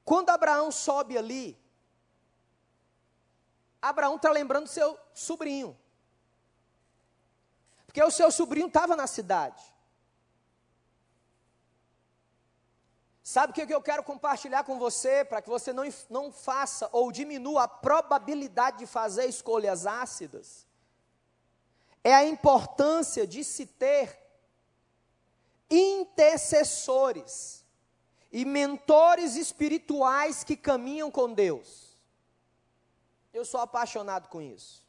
Quando 0.05 0.29
Abraão 0.29 0.71
sobe 0.71 1.17
ali, 1.17 1.59
Abraão 3.81 4.17
está 4.17 4.31
lembrando 4.31 4.69
seu 4.69 4.97
sobrinho. 5.15 5.77
Porque 7.93 8.03
o 8.03 8.11
seu 8.11 8.33
sobrinho 8.33 8.69
estava 8.69 8.97
na 8.97 9.07
cidade. 9.07 9.63
Sabe 13.23 13.51
o 13.51 13.55
que 13.55 13.73
eu 13.73 13.83
quero 13.83 14.03
compartilhar 14.03 14.65
com 14.65 14.79
você, 14.79 15.27
para 15.27 15.43
que 15.43 15.51
você 15.51 15.75
não, 15.75 15.85
não 16.09 16.33
faça 16.33 16.89
ou 16.91 17.13
diminua 17.13 17.65
a 17.65 17.69
probabilidade 17.69 18.79
de 18.79 18.87
fazer 18.87 19.27
escolhas 19.27 19.87
ácidas? 19.87 20.67
É 22.03 22.15
a 22.15 22.25
importância 22.25 23.27
de 23.27 23.45
se 23.45 23.67
ter 23.67 24.19
intercessores 25.71 27.63
e 28.33 28.43
mentores 28.47 29.37
espirituais 29.37 30.43
que 30.43 30.57
caminham 30.57 31.11
com 31.11 31.31
Deus. 31.31 31.95
Eu 33.35 33.45
sou 33.45 33.61
apaixonado 33.61 34.29
com 34.29 34.41
isso. 34.41 34.82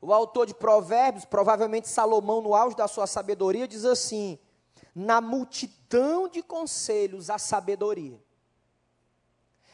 O 0.00 0.12
autor 0.12 0.46
de 0.46 0.54
Provérbios, 0.54 1.24
provavelmente 1.24 1.88
Salomão, 1.88 2.40
no 2.40 2.54
auge 2.54 2.76
da 2.76 2.88
sua 2.88 3.06
sabedoria, 3.06 3.68
diz 3.68 3.84
assim: 3.84 4.38
na 4.94 5.20
multidão 5.20 6.28
de 6.28 6.42
conselhos, 6.42 7.30
a 7.30 7.38
sabedoria. 7.38 8.20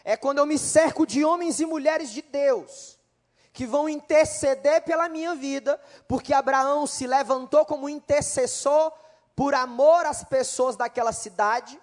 É 0.05 0.17
quando 0.17 0.39
eu 0.39 0.47
me 0.47 0.59
cerco 0.59 1.07
de 1.07 1.25
homens 1.25 1.61
e 1.61 1.67
mulheres 1.67 2.11
de 2.11 2.23
Deus, 2.23 2.99
que 3.53 3.67
vão 3.67 3.89
interceder 3.89 4.83
pela 4.83 5.09
minha 5.09 5.35
vida, 5.35 5.81
porque 6.07 6.33
Abraão 6.33 6.87
se 6.87 7.07
levantou 7.07 7.65
como 7.65 7.89
intercessor 7.89 8.93
por 9.35 9.55
amor 9.55 10.07
às 10.07 10.23
pessoas 10.23 10.77
daquela 10.77 11.13
cidade, 11.13 11.81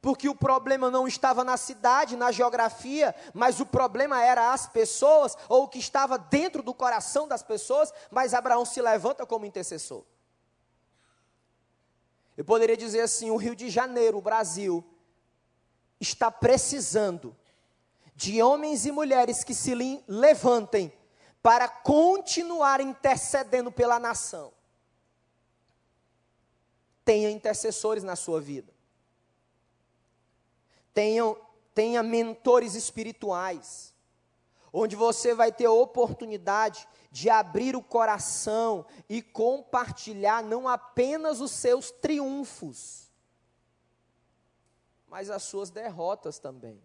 Porque 0.00 0.28
o 0.28 0.34
problema 0.34 0.90
não 0.90 1.06
estava 1.06 1.44
na 1.44 1.56
cidade, 1.56 2.16
na 2.16 2.32
geografia, 2.32 3.14
mas 3.34 3.60
o 3.60 3.66
problema 3.66 4.22
era 4.22 4.52
as 4.52 4.66
pessoas, 4.66 5.36
ou 5.48 5.64
o 5.64 5.68
que 5.68 5.78
estava 5.78 6.16
dentro 6.16 6.62
do 6.62 6.72
coração 6.72 7.28
das 7.28 7.42
pessoas, 7.42 7.92
mas 8.10 8.32
Abraão 8.32 8.64
se 8.64 8.80
levanta 8.80 9.26
como 9.26 9.44
intercessor. 9.44 10.02
Eu 12.34 12.44
poderia 12.44 12.76
dizer 12.76 13.02
assim: 13.02 13.30
o 13.30 13.36
Rio 13.36 13.54
de 13.54 13.68
Janeiro, 13.68 14.16
o 14.16 14.22
Brasil, 14.22 14.82
está 16.00 16.30
precisando 16.30 17.36
de 18.14 18.42
homens 18.42 18.86
e 18.86 18.92
mulheres 18.92 19.44
que 19.44 19.54
se 19.54 19.74
levantem 20.08 20.90
para 21.42 21.68
continuar 21.68 22.80
intercedendo 22.80 23.70
pela 23.70 23.98
nação. 23.98 24.52
Tenha 27.04 27.30
intercessores 27.30 28.02
na 28.02 28.16
sua 28.16 28.40
vida. 28.40 28.79
Tenha, 30.92 31.34
tenha 31.74 32.02
mentores 32.02 32.74
espirituais, 32.74 33.94
onde 34.72 34.96
você 34.96 35.34
vai 35.34 35.52
ter 35.52 35.68
oportunidade 35.68 36.86
de 37.10 37.28
abrir 37.28 37.74
o 37.74 37.82
coração 37.82 38.86
e 39.08 39.20
compartilhar 39.20 40.42
não 40.42 40.68
apenas 40.68 41.40
os 41.40 41.50
seus 41.50 41.90
triunfos, 41.90 43.10
mas 45.08 45.28
as 45.28 45.42
suas 45.42 45.70
derrotas 45.70 46.38
também, 46.38 46.80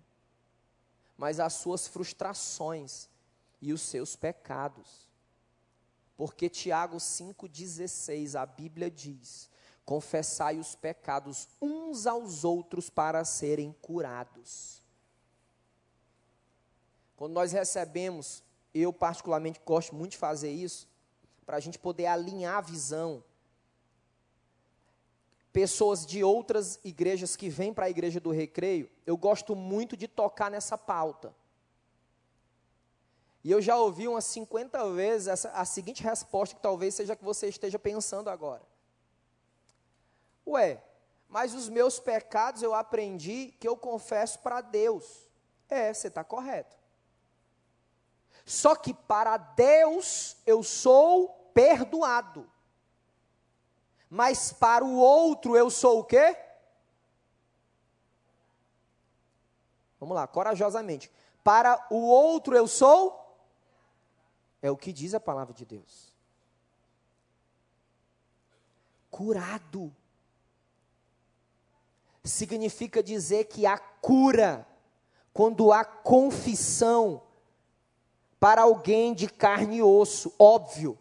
mas 1.16 1.40
as 1.40 1.54
suas 1.54 1.88
frustrações 1.88 3.08
e 3.62 3.72
os 3.72 3.82
seus 3.82 4.16
pecados. 4.16 5.10
Porque 6.18 6.50
Tiago 6.50 6.98
5,16, 6.98 8.40
a 8.40 8.46
Bíblia 8.46 8.90
diz: 8.90 9.50
confessai 9.86 10.58
os 10.58 10.76
pecados 10.76 11.48
uns 11.62 12.08
aos 12.08 12.44
outros 12.44 12.90
para 12.90 13.24
serem 13.24 13.74
curados. 13.82 14.82
Quando 17.16 17.34
nós 17.34 17.52
recebemos 17.52 18.44
eu, 18.76 18.92
particularmente, 18.92 19.62
gosto 19.66 19.96
muito 19.96 20.12
de 20.12 20.18
fazer 20.18 20.52
isso, 20.52 20.86
para 21.46 21.56
a 21.56 21.60
gente 21.62 21.80
poder 21.80 22.08
alinhar 22.08 22.58
a 22.58 22.62
visão. 22.62 23.24
Pessoas 25.54 26.06
de 26.06 26.22
outras 26.22 26.78
igrejas 26.84 27.38
que 27.38 27.48
vêm 27.48 27.74
para 27.74 27.86
a 27.86 27.90
igreja 27.90 28.20
do 28.20 28.32
recreio, 28.32 28.92
eu 29.06 29.16
gosto 29.16 29.56
muito 29.56 29.96
de 29.96 30.10
tocar 30.10 30.52
nessa 30.52 30.78
pauta. 30.78 31.34
E 33.46 33.52
eu 33.52 33.62
já 33.62 33.78
ouvi 33.78 34.08
umas 34.10 34.26
50 34.26 34.92
vezes 34.92 35.28
essa, 35.30 35.52
a 35.52 35.64
seguinte 35.64 36.04
resposta, 36.04 36.56
que 36.56 36.62
talvez 36.62 36.96
seja 36.96 37.16
que 37.16 37.24
você 37.24 37.48
esteja 37.48 37.80
pensando 37.80 38.30
agora. 38.30 38.75
Ué, 40.48 40.84
mas 41.28 41.54
os 41.54 41.68
meus 41.68 42.00
pecados 42.00 42.62
eu 42.62 42.74
aprendi 42.74 43.54
que 43.60 43.68
eu 43.68 43.76
confesso 43.76 44.40
para 44.40 44.62
Deus. 44.62 45.30
É, 45.68 45.94
você 45.94 46.08
está 46.08 46.24
correto. 46.24 46.78
Só 48.46 48.76
que 48.76 48.94
para 48.94 49.38
Deus 49.38 50.38
eu 50.46 50.62
sou 50.62 51.30
perdoado. 51.54 52.50
Mas 54.10 54.54
para 54.54 54.86
o 54.86 54.96
outro 54.96 55.58
eu 55.58 55.70
sou 55.70 56.00
o 56.00 56.04
quê? 56.04 56.38
Vamos 60.00 60.16
lá, 60.16 60.28
corajosamente. 60.28 61.12
Para 61.44 61.86
o 61.90 61.98
outro 62.08 62.56
eu 62.56 62.68
sou? 62.68 63.22
É 64.62 64.70
o 64.70 64.78
que 64.78 64.94
diz 64.94 65.14
a 65.14 65.20
palavra 65.20 65.54
de 65.54 65.66
Deus. 65.66 66.14
Curado. 69.10 69.96
Significa 72.26 73.04
dizer 73.04 73.46
que 73.46 73.66
há 73.66 73.78
cura 73.78 74.68
quando 75.32 75.72
há 75.72 75.86
confissão 75.86 77.22
para 78.40 78.64
alguém 78.64 79.14
de 79.14 79.28
carne 79.28 79.78
e 79.78 79.84
osso, 79.84 80.34
óbvio. 80.40 80.98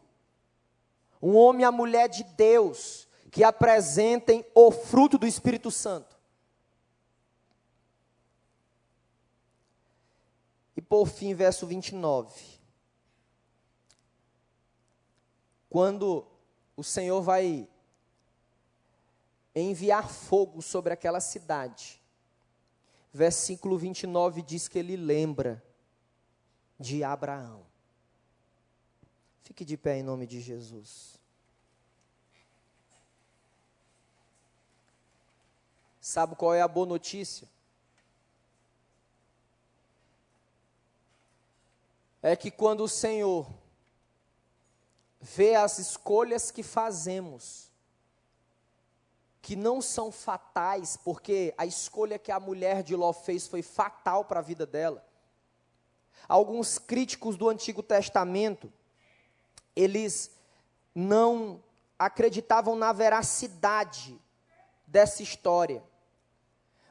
Um 1.21 1.37
homem 1.37 1.63
e 1.63 1.65
a 1.65 1.73
mulher 1.73 2.09
de 2.09 2.23
Deus 2.25 3.09
que 3.31 3.43
apresentem 3.43 4.45
o 4.55 4.71
fruto 4.71 5.17
do 5.17 5.27
Espírito 5.27 5.71
Santo. 5.71 6.15
E 10.77 10.83
por 10.83 11.07
fim, 11.07 11.35
verso 11.35 11.67
29. 11.67 12.61
Quando 15.71 16.27
o 16.77 16.85
Senhor 16.85 17.23
vai 17.23 17.69
enviar 19.55 20.09
fogo 20.09 20.61
sobre 20.61 20.93
aquela 20.93 21.21
cidade, 21.21 22.01
versículo 23.13 23.79
29 23.79 24.43
diz 24.43 24.67
que 24.67 24.79
ele 24.79 24.97
lembra 24.97 25.63
de 26.79 27.05
Abraão. 27.05 27.65
Fique 29.45 29.65
de 29.65 29.77
pé 29.77 29.99
em 29.99 30.03
nome 30.03 30.27
de 30.27 30.41
Jesus. 30.41 31.19
Sabe 36.01 36.35
qual 36.35 36.53
é 36.53 36.61
a 36.61 36.69
boa 36.69 36.87
notícia? 36.87 37.49
É 42.21 42.35
que 42.35 42.51
quando 42.51 42.83
o 42.83 42.89
Senhor 42.89 43.49
vê 45.21 45.55
as 45.55 45.79
escolhas 45.79 46.51
que 46.51 46.63
fazemos, 46.63 47.64
que 49.45 49.55
não 49.55 49.83
são 49.83 50.11
fatais, 50.11 50.97
porque 50.97 51.53
a 51.59 51.67
escolha 51.67 52.19
que 52.19 52.33
a 52.33 52.41
mulher 52.41 52.83
de 52.83 52.97
Ló 52.97 53.13
fez 53.13 53.47
foi 53.47 53.63
fatal 53.63 54.25
para 54.25 54.41
a 54.41 54.43
vida 54.43 54.65
dela 54.65 55.05
Alguns 56.29 56.79
críticos 56.79 57.37
do 57.37 57.49
Antigo 57.49 57.83
Testamento, 57.83 58.73
eles 59.77 60.31
não 60.95 61.63
acreditavam 61.99 62.77
na 62.77 62.93
veracidade 62.93 64.19
dessa 64.87 65.23
história. 65.23 65.83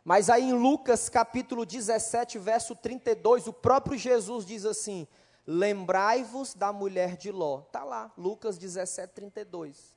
Mas 0.03 0.29
aí 0.29 0.43
em 0.43 0.53
Lucas 0.53 1.09
capítulo 1.09 1.65
17, 1.65 2.37
verso 2.37 2.75
32, 2.75 3.47
o 3.47 3.53
próprio 3.53 3.97
Jesus 3.97 4.45
diz 4.45 4.65
assim: 4.65 5.07
Lembrai-vos 5.47 6.53
da 6.53 6.71
mulher 6.71 7.15
de 7.17 7.31
Ló. 7.31 7.61
Está 7.61 7.83
lá, 7.83 8.11
Lucas 8.17 8.57
17, 8.57 9.13
32. 9.13 9.92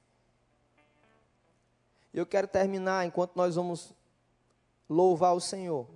Eu 2.16 2.24
quero 2.24 2.48
terminar 2.48 3.06
enquanto 3.06 3.36
nós 3.36 3.56
vamos 3.56 3.92
louvar 4.88 5.36
o 5.36 5.40
Senhor. 5.40 5.86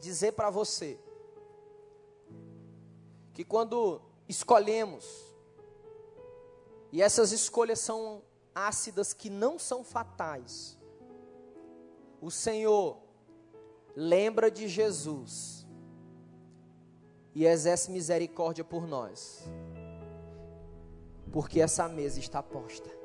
Dizer 0.00 0.32
para 0.32 0.48
você 0.48 0.98
que 3.34 3.44
quando 3.44 4.00
escolhemos, 4.26 5.04
e 6.90 7.02
essas 7.02 7.32
escolhas 7.32 7.80
são 7.80 8.22
ácidas 8.54 9.12
que 9.12 9.28
não 9.28 9.58
são 9.58 9.84
fatais, 9.84 10.78
o 12.18 12.30
Senhor 12.30 12.96
lembra 13.94 14.50
de 14.50 14.68
Jesus 14.68 15.66
e 17.34 17.44
exerce 17.44 17.90
misericórdia 17.90 18.64
por 18.64 18.86
nós, 18.86 19.44
porque 21.30 21.60
essa 21.60 21.86
mesa 21.90 22.18
está 22.18 22.42
posta, 22.42 23.01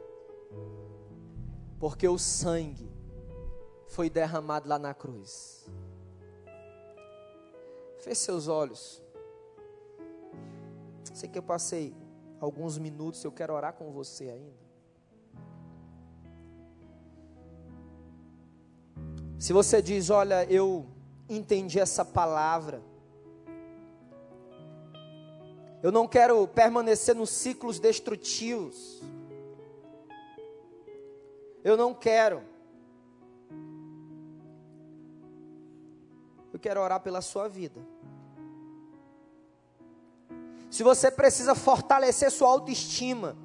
porque 1.79 2.07
o 2.07 2.17
sangue 2.17 2.91
foi 3.87 4.09
derramado 4.09 4.67
lá 4.67 4.77
na 4.77 4.93
cruz. 4.93 5.65
Feche 7.99 8.21
seus 8.21 8.47
olhos. 8.47 9.01
Sei 11.13 11.27
que 11.27 11.37
eu 11.37 11.43
passei 11.43 11.95
alguns 12.39 12.77
minutos, 12.77 13.23
eu 13.23 13.31
quero 13.31 13.53
orar 13.53 13.73
com 13.73 13.91
você 13.91 14.29
ainda. 14.29 14.67
Se 19.39 19.53
você 19.53 19.81
diz, 19.81 20.09
olha, 20.09 20.45
eu 20.45 20.85
entendi 21.29 21.79
essa 21.79 22.03
palavra, 22.03 22.81
eu 25.83 25.91
não 25.91 26.07
quero 26.07 26.47
permanecer 26.47 27.15
nos 27.15 27.29
ciclos 27.29 27.79
destrutivos, 27.79 29.01
eu 31.67 31.75
não 31.75 31.93
quero. 31.93 32.41
Eu 36.53 36.59
quero 36.59 36.79
orar 36.81 37.01
pela 37.01 37.21
sua 37.21 37.49
vida 37.49 37.81
se 40.69 40.83
você 40.83 41.09
precisa 41.11 41.55
fortalecer 41.55 42.31
sua 42.31 42.49
autoestima. 42.49 43.35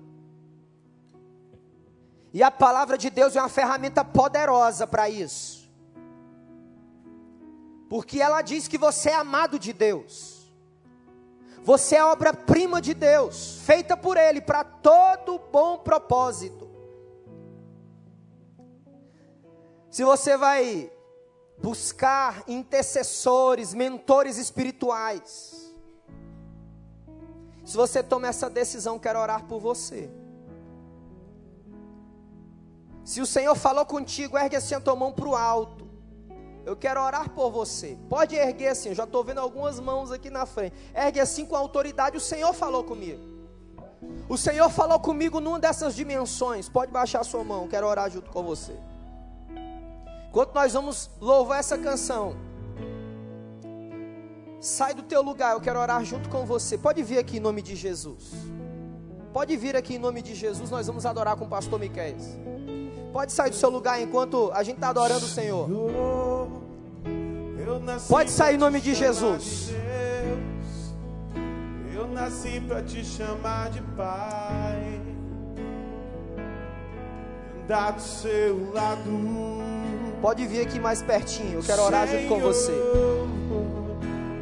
E 2.33 2.43
a 2.43 2.51
palavra 2.51 2.97
de 2.97 3.11
Deus 3.11 3.37
é 3.37 3.41
uma 3.41 3.49
ferramenta 3.49 4.05
poderosa 4.05 4.87
para 4.87 5.09
isso. 5.09 5.71
Porque 7.89 8.21
ela 8.21 8.41
diz 8.41 8.69
que 8.69 8.79
você 8.79 9.11
é 9.11 9.15
amado 9.15 9.59
de 9.59 9.73
Deus. 9.73 10.47
Você 11.63 11.97
é 11.97 12.05
obra-prima 12.05 12.81
de 12.81 12.95
Deus, 12.95 13.61
feita 13.65 13.97
por 13.97 14.17
Ele 14.17 14.41
para 14.41 14.65
todo 14.65 15.39
bom 15.39 15.79
propósito. 15.79 16.72
Se 19.93 20.05
você 20.05 20.39
vai 20.39 20.91
buscar 21.59 22.45
intercessores, 22.49 23.75
mentores 23.75 24.39
espirituais. 24.39 25.71
Se 27.63 27.77
você 27.77 28.03
toma 28.03 28.27
essa 28.27 28.49
decisão, 28.49 28.99
quero 28.99 29.19
orar 29.19 29.45
por 29.45 29.61
você. 29.61 30.11
Se 33.05 33.21
o 33.21 33.27
Senhor 33.27 33.55
falou 33.55 33.85
contigo, 33.85 34.39
ergue 34.39 34.57
assim 34.57 34.75
a 34.75 34.81
tua 34.81 34.97
mão 34.97 35.13
para 35.13 35.29
o 35.29 35.37
alto. 35.37 35.87
Eu 36.65 36.75
quero 36.75 36.99
orar 36.99 37.29
por 37.29 37.51
você. 37.51 37.99
Pode 38.09 38.35
erguer 38.35 38.69
assim, 38.69 38.95
já 38.95 39.05
estou 39.05 39.23
vendo 39.23 39.41
algumas 39.41 39.79
mãos 39.79 40.11
aqui 40.11 40.31
na 40.31 40.47
frente. 40.47 40.75
Ergue 40.95 41.21
assim 41.21 41.45
com 41.45 41.55
autoridade. 41.55 42.17
O 42.17 42.21
Senhor 42.21 42.55
falou 42.55 42.83
comigo. 42.83 43.21
O 44.27 44.39
Senhor 44.39 44.71
falou 44.71 44.99
comigo 44.99 45.39
numa 45.39 45.61
dessas 45.61 45.95
dimensões. 45.95 46.67
Pode 46.67 46.91
baixar 46.91 47.21
a 47.21 47.25
sua 47.25 47.45
mão, 47.45 47.69
quero 47.69 47.87
orar 47.87 48.11
junto 48.11 48.31
com 48.31 48.43
você. 48.43 48.75
Enquanto 50.33 50.55
nós 50.55 50.73
vamos 50.73 51.11
louvar 51.21 51.61
essa 51.61 51.77
canção, 51.77 52.35
sai 54.59 54.95
do 54.95 55.03
teu 55.03 55.21
lugar, 55.21 55.53
eu 55.53 55.61
quero 55.61 55.79
orar 55.79 56.03
junto 56.07 56.31
com 56.31 56.47
você. 56.47 56.79
Pode 56.79 57.03
vir 57.03 57.19
aqui 57.19 57.37
em 57.37 57.41
nome 57.41 57.61
de 57.61 57.77
Jesus. 57.77 58.33
Pode 59.31 59.55
vir 59.59 59.77
aqui 59.77 59.97
em 59.97 59.99
nome 59.99 60.23
de 60.23 60.35
Jesus, 60.35 60.71
nós 60.71 60.87
vamos 60.87 61.05
adorar 61.05 61.37
com 61.37 61.45
o 61.45 61.49
pastor 61.49 61.79
Miquel. 61.79 62.17
Pode 63.13 63.31
sair 63.31 63.51
do 63.51 63.57
seu 63.57 63.69
lugar 63.69 64.01
enquanto 64.01 64.51
a 64.55 64.63
gente 64.63 64.77
está 64.77 64.89
adorando 64.89 65.27
o 65.27 65.29
Senhor. 65.29 65.69
Pode 68.09 68.31
sair 68.31 68.55
em 68.55 68.59
nome 68.59 68.81
de 68.81 68.95
Jesus. 68.95 69.69
Eu 71.95 72.09
nasci 72.09 72.59
para 72.59 72.83
te 72.83 73.05
chamar 73.05 73.69
de 73.69 73.83
pai. 73.83 74.99
Andar 77.65 77.91
do 77.91 78.01
seu 78.01 78.73
lado. 78.73 79.82
Pode 80.23 80.47
vir 80.47 80.63
aqui 80.63 80.79
mais 80.81 81.03
pertinho. 81.03 81.59
Eu 81.59 81.63
quero 81.63 81.83
orar 81.83 82.07
junto 82.07 82.29
com 82.29 82.41
você. 82.41 82.73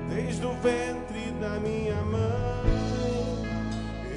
Desde 0.08 0.46
o 0.46 0.52
ventre 0.54 1.32
da 1.40 1.58
minha 1.58 2.00
mãe, 2.02 2.20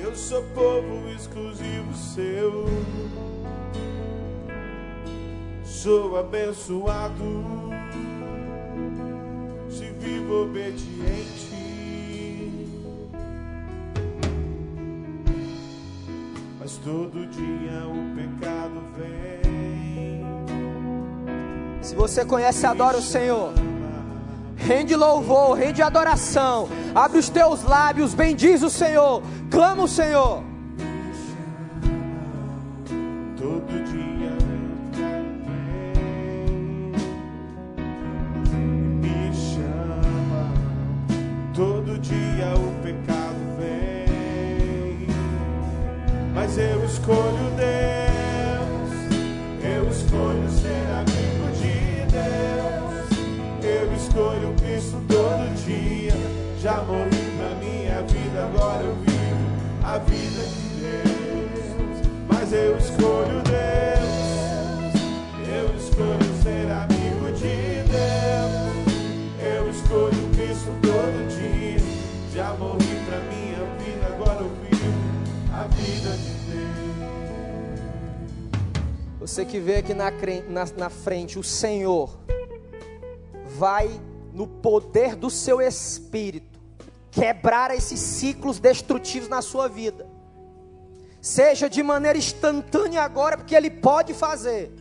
eu 0.03 0.13
sou 0.15 0.43
povo 0.53 1.09
exclusivo 1.09 1.93
seu 1.95 2.67
sou 5.83 6.17
abençoado 6.17 7.69
se 9.69 9.91
vivo 9.99 10.43
obediente. 10.43 11.51
Mas 16.57 16.77
todo 16.77 17.27
dia 17.27 17.85
o 17.85 18.15
pecado 18.15 18.81
vem. 18.97 19.42
Se 21.83 21.93
você 21.93 22.23
conhece, 22.23 22.65
adora 22.65 22.97
o 22.97 23.01
Senhor. 23.01 23.53
Rende 24.55 24.95
louvor, 24.95 25.57
rende 25.57 25.81
adoração. 25.81 26.69
Abre 26.95 27.19
os 27.19 27.29
teus 27.29 27.63
lábios, 27.63 28.13
bendiz 28.13 28.63
o 28.63 28.69
Senhor. 28.69 29.21
Clama 29.51 29.83
o 29.83 29.87
Senhor. 29.87 30.52
Vê 79.63 79.77
aqui 79.77 79.93
na, 79.93 80.11
na, 80.49 80.65
na 80.77 80.89
frente, 80.89 81.39
o 81.39 81.43
Senhor 81.43 82.19
vai, 83.45 83.89
no 84.33 84.45
poder 84.47 85.15
do 85.15 85.29
seu 85.29 85.61
espírito, 85.61 86.59
quebrar 87.09 87.73
esses 87.73 87.99
ciclos 87.99 88.59
destrutivos 88.59 89.29
na 89.29 89.41
sua 89.41 89.67
vida. 89.67 90.07
Seja 91.21 91.69
de 91.69 91.81
maneira 91.81 92.17
instantânea 92.17 93.01
agora, 93.01 93.37
porque 93.37 93.55
Ele 93.55 93.69
pode 93.69 94.13
fazer. 94.13 94.71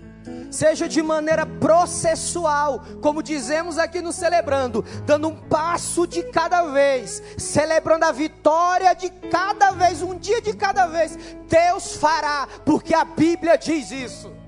Seja 0.51 0.89
de 0.89 1.03
maneira 1.03 1.47
processual, 1.47 2.83
como 3.01 3.23
dizemos 3.23 3.79
aqui 3.79 4.01
no 4.01 4.13
celebrando, 4.13 4.85
dando 5.05 5.29
um 5.29 5.37
passo 5.37 6.07
de 6.07 6.23
cada 6.25 6.65
vez, 6.67 7.23
celebrando 7.39 8.05
a 8.05 8.13
vitória 8.13 8.95
de 8.95 9.11
cada 9.11 9.71
vez, 9.73 10.03
um 10.03 10.17
dia 10.17 10.41
de 10.41 10.55
cada 10.55 10.87
vez. 10.87 11.19
Deus 11.49 11.97
fará, 11.97 12.49
porque 12.65 12.95
a 12.95 13.05
Bíblia 13.05 13.57
diz 13.57 13.91
isso. 13.91 14.42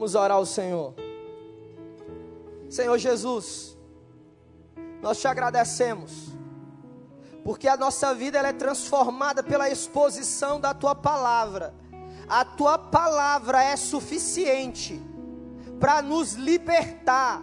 Vamos 0.00 0.14
orar 0.14 0.38
ao 0.38 0.46
Senhor. 0.46 0.94
Senhor 2.70 2.96
Jesus, 2.96 3.76
nós 5.02 5.20
te 5.20 5.28
agradecemos, 5.28 6.30
porque 7.44 7.68
a 7.68 7.76
nossa 7.76 8.14
vida 8.14 8.38
ela 8.38 8.48
é 8.48 8.52
transformada 8.54 9.42
pela 9.42 9.68
exposição 9.68 10.58
da 10.58 10.72
tua 10.72 10.94
palavra. 10.94 11.74
A 12.26 12.46
tua 12.46 12.78
palavra 12.78 13.62
é 13.62 13.76
suficiente 13.76 14.98
para 15.78 16.00
nos 16.00 16.32
libertar, 16.32 17.42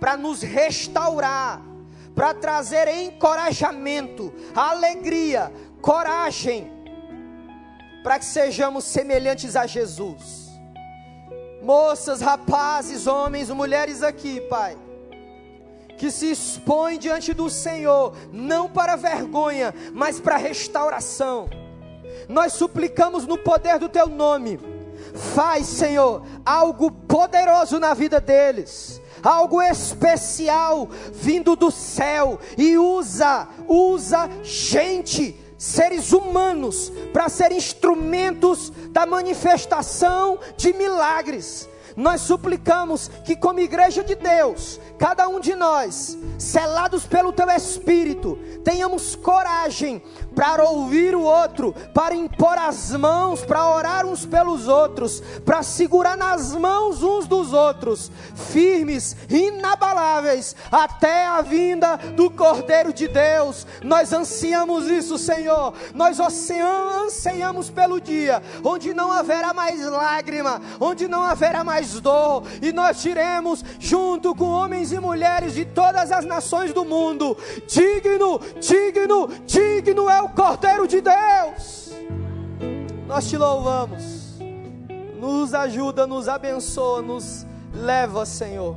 para 0.00 0.16
nos 0.16 0.40
restaurar, 0.40 1.60
para 2.14 2.32
trazer 2.32 2.88
encorajamento, 2.88 4.32
alegria, 4.54 5.52
coragem, 5.82 6.72
para 8.02 8.18
que 8.18 8.24
sejamos 8.24 8.84
semelhantes 8.84 9.54
a 9.54 9.66
Jesus 9.66 10.39
moças, 11.62 12.20
rapazes, 12.20 13.06
homens, 13.06 13.50
mulheres 13.50 14.02
aqui, 14.02 14.40
Pai, 14.42 14.76
que 15.98 16.10
se 16.10 16.30
expõem 16.30 16.98
diante 16.98 17.34
do 17.34 17.50
Senhor, 17.50 18.14
não 18.32 18.68
para 18.68 18.96
vergonha, 18.96 19.74
mas 19.92 20.18
para 20.18 20.36
restauração. 20.36 21.48
Nós 22.28 22.52
suplicamos 22.52 23.26
no 23.26 23.36
poder 23.38 23.78
do 23.78 23.88
Teu 23.88 24.06
nome, 24.06 24.58
faz, 25.34 25.66
Senhor, 25.66 26.22
algo 26.44 26.90
poderoso 26.90 27.78
na 27.78 27.94
vida 27.94 28.20
deles 28.20 29.00
algo 29.22 29.60
especial 29.60 30.88
vindo 31.12 31.54
do 31.54 31.70
céu 31.70 32.38
e 32.56 32.78
usa, 32.78 33.48
usa 33.68 34.28
gente 34.42 35.38
seres 35.60 36.10
humanos 36.14 36.90
para 37.12 37.28
ser 37.28 37.52
instrumentos 37.52 38.72
da 38.92 39.04
manifestação 39.04 40.38
de 40.56 40.72
milagres. 40.72 41.68
Nós 41.94 42.22
suplicamos 42.22 43.08
que, 43.26 43.36
como 43.36 43.60
igreja 43.60 44.02
de 44.02 44.14
Deus, 44.14 44.80
cada 44.98 45.28
um 45.28 45.38
de 45.38 45.54
nós, 45.54 46.16
selados 46.38 47.04
pelo 47.04 47.30
teu 47.30 47.50
Espírito, 47.50 48.38
tenhamos 48.64 49.14
coragem 49.14 50.02
para 50.40 50.64
ouvir 50.64 51.14
o 51.14 51.20
outro, 51.20 51.74
para 51.92 52.14
impor 52.14 52.56
as 52.56 52.92
mãos, 52.92 53.44
para 53.44 53.68
orar 53.68 54.06
uns 54.06 54.24
pelos 54.24 54.66
outros, 54.66 55.22
para 55.44 55.62
segurar 55.62 56.16
nas 56.16 56.54
mãos 56.54 57.02
uns 57.02 57.26
dos 57.26 57.52
outros, 57.52 58.10
firmes, 58.34 59.14
inabaláveis, 59.28 60.56
até 60.72 61.26
a 61.26 61.42
vinda 61.42 61.98
do 62.16 62.30
Cordeiro 62.30 62.90
de 62.90 63.06
Deus. 63.06 63.66
Nós 63.82 64.14
ansiamos 64.14 64.86
isso, 64.86 65.18
Senhor. 65.18 65.74
Nós 65.92 66.18
ansiamos 66.18 67.68
pelo 67.68 68.00
dia 68.00 68.42
onde 68.64 68.94
não 68.94 69.12
haverá 69.12 69.52
mais 69.52 69.84
lágrima, 69.84 70.58
onde 70.80 71.06
não 71.06 71.22
haverá 71.22 71.62
mais 71.62 72.00
dor, 72.00 72.44
e 72.62 72.72
nós 72.72 73.02
tiremos 73.02 73.62
junto 73.78 74.34
com 74.34 74.46
homens 74.46 74.90
e 74.90 74.98
mulheres 74.98 75.52
de 75.52 75.66
todas 75.66 76.10
as 76.10 76.24
nações 76.24 76.72
do 76.72 76.82
mundo. 76.82 77.36
Digno, 77.68 78.40
digno, 78.58 79.28
digno 79.44 80.08
é 80.08 80.22
o 80.22 80.29
Cordeiro 80.34 80.86
de 80.86 81.00
Deus. 81.00 81.90
Nós 83.06 83.28
te 83.28 83.36
louvamos. 83.36 84.38
Nos 85.18 85.52
ajuda, 85.52 86.06
nos 86.06 86.28
abençoa, 86.28 87.02
nos 87.02 87.46
leva, 87.74 88.24
Senhor, 88.24 88.76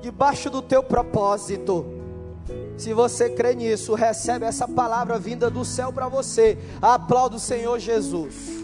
debaixo 0.00 0.48
do 0.48 0.62
teu 0.62 0.82
propósito. 0.82 1.84
Se 2.76 2.94
você 2.94 3.28
crê 3.28 3.54
nisso, 3.54 3.94
recebe 3.94 4.46
essa 4.46 4.66
palavra 4.66 5.18
vinda 5.18 5.50
do 5.50 5.64
céu 5.64 5.92
para 5.92 6.08
você. 6.08 6.56
Aplauda 6.80 7.36
o 7.36 7.40
Senhor 7.40 7.78
Jesus. 7.78 8.60